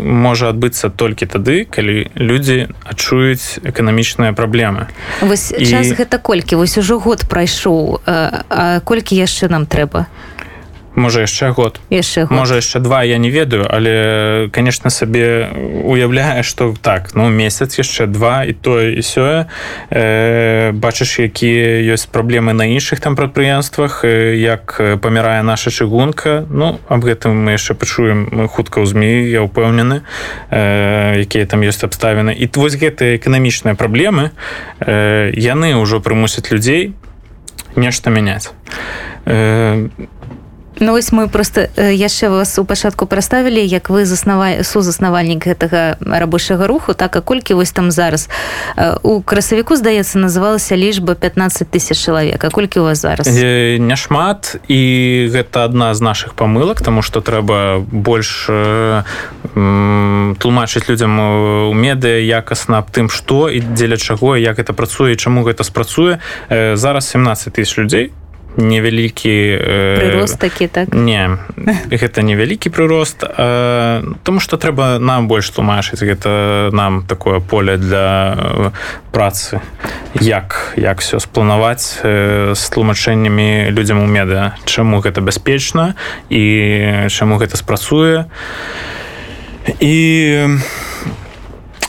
можа 0.00 0.48
адбыцца 0.48 0.88
толькі 0.88 1.26
тады, 1.26 1.64
калі 1.68 2.08
людзі 2.16 2.72
адчуюць 2.84 3.60
эканамічныя 3.60 4.32
праблемы. 4.32 4.88
Вось 5.20 5.52
І... 5.52 5.66
час 5.66 5.92
гэта 5.92 6.18
колькі 6.18 6.56
вось 6.56 6.78
ужо 6.78 6.98
год 6.98 7.28
прайшоў, 7.28 8.00
а 8.06 8.80
колькі 8.84 9.20
яшчэ 9.20 9.52
нам 9.52 9.66
трэба 9.66 10.06
можа 10.94 11.20
яшчэ 11.20 11.52
год. 11.52 11.80
Яшчэ 11.90 12.26
можа 12.30 12.56
яшчэ 12.56 12.80
два 12.80 13.02
я 13.02 13.18
не 13.18 13.30
ведаю 13.30 13.66
але 13.68 14.48
конечно 14.52 14.90
сабе 14.90 15.48
уяўляе 15.84 16.42
что 16.42 16.74
так 16.82 17.14
ну 17.14 17.28
месяц 17.28 17.78
яшчэ 17.78 18.06
два 18.06 18.44
і 18.44 18.52
тое 18.52 18.94
і 18.98 19.02
сёе 19.02 19.46
э, 19.90 20.72
бачыш 20.72 21.18
якія 21.20 21.94
ёсць 21.94 22.06
праблемы 22.06 22.52
на 22.52 22.66
іншых 22.66 23.00
там 23.00 23.16
прадпрыемствах 23.16 24.04
як 24.04 24.80
памірае 25.00 25.42
наша 25.42 25.70
чыгунка. 25.70 26.46
Ну 26.50 26.80
об 26.88 27.04
гэтым 27.04 27.34
мы 27.34 27.56
яшчэ 27.56 27.74
пачуем 27.74 28.48
хутка 28.48 28.80
ў 28.82 28.86
змі 28.86 29.30
я 29.30 29.42
ўпэўнены 29.46 30.02
э, 30.50 31.22
якія 31.22 31.46
там 31.46 31.62
ёсць 31.62 31.84
абставіны 31.84 32.34
і 32.34 32.46
вось 32.54 32.76
гэтыя 32.76 33.16
эканамічныя 33.16 33.74
праблемы 33.74 34.30
э, 34.80 35.30
яны 35.34 35.74
ўжо 35.80 36.00
прымусяць 36.04 36.50
людзей 36.52 36.92
нешта 37.76 38.10
мяняць 38.10 38.50
э, 39.24 39.88
Ну 40.80 40.92
вось 40.92 41.12
мы 41.12 41.28
просто 41.28 41.68
яшчэ 41.76 42.28
вас 42.28 42.58
у 42.58 42.64
пачатку 42.64 43.06
праставілі 43.06 43.60
як 43.60 43.90
вы 43.90 44.04
заснава 44.08 44.64
сузаснавальнік 44.64 45.44
гэтага 45.44 46.00
рабочага 46.00 46.66
руху 46.66 46.94
так 46.94 47.16
а 47.16 47.20
колькі 47.20 47.54
вось 47.54 47.70
там 47.72 47.90
зараз? 47.90 48.28
У 49.02 49.20
красавіку 49.20 49.76
здаецца 49.76 50.18
называлася 50.18 50.76
лічба 50.76 51.14
15 51.14 51.68
тысяч 51.68 52.00
чалавек. 52.00 52.44
А 52.44 52.48
колькі 52.48 52.80
у 52.80 52.84
вас 52.88 53.00
зараз? 53.04 53.28
Няшмат. 53.78 54.56
І 54.68 55.28
гэта 55.28 55.68
адна 55.68 55.92
з 55.94 56.00
наших 56.00 56.32
памылак 56.32 56.80
тому 56.80 57.02
что 57.02 57.20
трэба 57.20 57.84
больш 57.84 58.48
тлумачыць 60.40 60.88
людзям 60.88 61.20
у 61.68 61.74
медыа 61.76 62.24
якасна 62.24 62.80
аб 62.80 62.88
тым 62.88 63.12
што 63.12 63.52
і 63.52 63.60
дзеля 63.60 64.00
чаго 64.00 64.32
як 64.36 64.56
это 64.56 64.72
працуе 64.72 65.16
чаму 65.16 65.44
гэта 65.44 65.60
спрацуе. 65.60 66.24
Зараз 66.48 67.04
17 67.12 67.52
тысяч 67.52 67.76
людзей 67.76 68.12
невялікі 68.56 69.34
прырост 70.00 70.38
такі 70.38 70.66
так? 70.66 70.94
Не 70.94 71.38
гэта 71.90 72.22
невялікі 72.22 72.70
прырост 72.70 73.22
тому 74.24 74.40
что 74.40 74.56
трэба 74.56 74.98
нам 74.98 75.28
больш 75.28 75.50
тлумачыць 75.50 76.02
гэта 76.02 76.70
нам 76.72 77.04
такое 77.06 77.40
поле 77.40 77.76
для 77.76 78.72
працы 79.12 79.60
як 80.20 80.74
як 80.76 81.00
все 81.00 81.20
спланаваць 81.20 82.02
з 82.02 82.62
тлумачэннямі 82.74 83.70
людзям 83.70 84.02
у 84.02 84.06
медыа 84.06 84.56
чаму 84.64 85.00
гэта 85.00 85.20
бяспечна 85.20 85.94
і 86.30 87.06
чаму 87.08 87.38
гэта 87.38 87.56
спрацуе. 87.56 88.26
І 89.80 90.58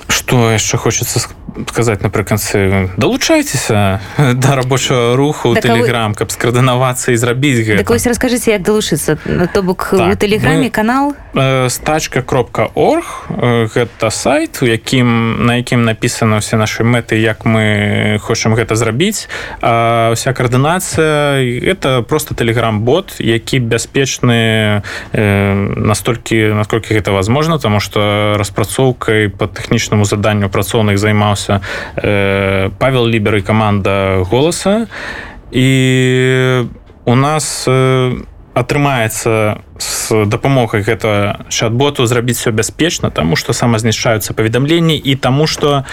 что 0.08 0.52
яшчэ 0.52 0.78
хочется 0.78 1.20
сказать 1.20 1.41
сказаць 1.70 2.02
напрыканцы 2.02 2.90
далучайцеся 2.98 4.02
да 4.18 4.56
рабочего 4.56 5.16
руху 5.16 5.54
так, 5.54 5.64
телеграм 5.64 6.14
каб 6.14 6.32
скрадынавацца 6.32 7.12
і 7.12 7.18
зрабіць 7.18 7.78
так, 7.78 7.90
ось 7.92 8.08
расскажыце 8.08 8.52
як 8.52 8.64
далучыцца 8.64 9.18
то 9.54 9.64
бок 9.64 9.90
так, 9.92 10.18
тэлеграме 10.18 10.70
канал? 10.70 11.16
э, 11.34 11.70
стачка 11.70 12.22
кропка 12.22 12.70
орг 12.76 13.26
э, 13.30 13.68
гэта 13.74 14.10
сайт 14.12 14.60
у 14.62 14.66
якім 14.66 15.46
на 15.46 15.58
якім 15.58 15.84
напісана 15.84 16.40
ўсе 16.40 16.58
нашы 16.58 16.84
мэты 16.84 17.18
як 17.20 17.46
мы 17.46 18.18
хочам 18.22 18.54
гэта 18.56 18.76
зрабіць. 18.76 19.28
А 19.62 20.14
вся 20.16 20.34
каардынацыя 20.34 21.42
это 21.42 22.02
просто 22.02 22.36
телеграм 22.36 22.82
бот 22.82 23.16
які 23.20 23.60
бяспечны 23.60 24.82
э, 25.12 25.54
настолькі 25.76 26.54
насколькі 26.54 26.94
гэта 26.94 27.12
возможно 27.12 27.60
тому 27.60 27.80
что 27.80 28.36
распрацоўкай 28.38 29.30
по 29.30 29.48
тэхнічнаму 29.48 30.06
заданню 30.06 30.50
працоўных 30.50 30.98
займаўся 30.98 31.41
займаўся 31.42 31.62
э, 31.96 32.70
павел 32.78 33.08
лібер 33.08 33.36
і 33.36 33.42
каманда 33.42 34.24
голаса 34.30 34.88
і 35.52 36.66
у 37.06 37.16
нас 37.16 37.66
э, 37.68 38.16
атрымаецца 38.54 39.30
с 39.30 39.58
з 39.82 40.26
дапамогай 40.26 40.82
гэта 40.82 41.42
чат-боту 41.50 42.06
зрабіць 42.06 42.38
все 42.38 42.52
бяспечна 42.52 43.10
тому 43.10 43.36
что 43.36 43.54
самазнішчаюцца 43.54 44.34
паведамленні 44.34 44.98
і 44.98 45.16
таму 45.16 45.48
что 45.48 45.84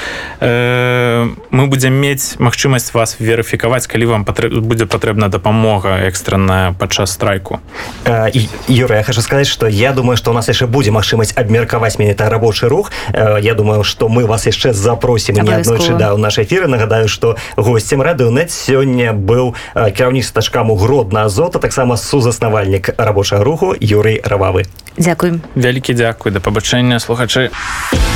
э, 0.41 1.29
мы 1.51 1.67
будзем 1.67 1.95
мець 1.95 2.37
магчымасць 2.39 2.93
вас 2.93 3.17
верыфікаваць 3.21 3.87
калі 3.87 4.07
вам 4.07 4.25
патрэб, 4.25 4.61
будзе 4.61 4.87
патрэбна 4.87 5.29
дапамога 5.29 6.05
экстранная 6.09 6.73
падчас 6.73 7.13
страйку. 7.13 7.61
Э, 8.05 8.29
Юра 8.69 8.97
я 8.97 9.03
хочу 9.03 9.23
сказать 9.23 9.47
что 9.47 9.67
я 9.67 9.93
думаю 9.93 10.17
что 10.17 10.31
у 10.31 10.35
нас 10.35 10.49
яшчэ 10.49 10.67
будзе 10.67 10.91
магчымасць 10.91 11.33
абмеркаваць 11.35 11.99
менета 11.99 12.29
рабочий 12.29 12.69
рух. 12.69 12.93
Э, 13.13 13.39
я 13.41 13.55
думаю 13.55 13.85
что 13.85 14.09
мы 14.09 14.27
вас 14.27 14.47
яшчэ 14.47 14.73
запросім 14.73 15.37
не 15.37 15.51
аднойчы 15.51 15.95
да 15.95 16.15
у 16.15 16.19
нашай 16.19 16.45
эфиры 16.45 16.69
нагадаю 16.69 17.09
что 17.09 17.37
гостцем 17.57 18.03
радыонет 18.03 18.51
сёння 18.51 19.13
быў 19.13 19.55
кіраўнік 19.75 20.25
стачкаму 20.25 20.77
гродна 20.77 21.25
азота 21.25 21.59
таксама 21.59 21.97
сузаснавальнік 21.97 22.91
рабочага 22.99 23.45
руху 23.45 23.78
Юрый 23.81 24.21
рававы 24.25 24.67
Дякуем 24.99 25.41
вялікі 25.55 25.95
дзякуй. 25.95 26.33
Да 26.33 26.41
пабачэння 26.41 26.99
слухачы. 26.99 27.51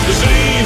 Жыць 0.09 0.62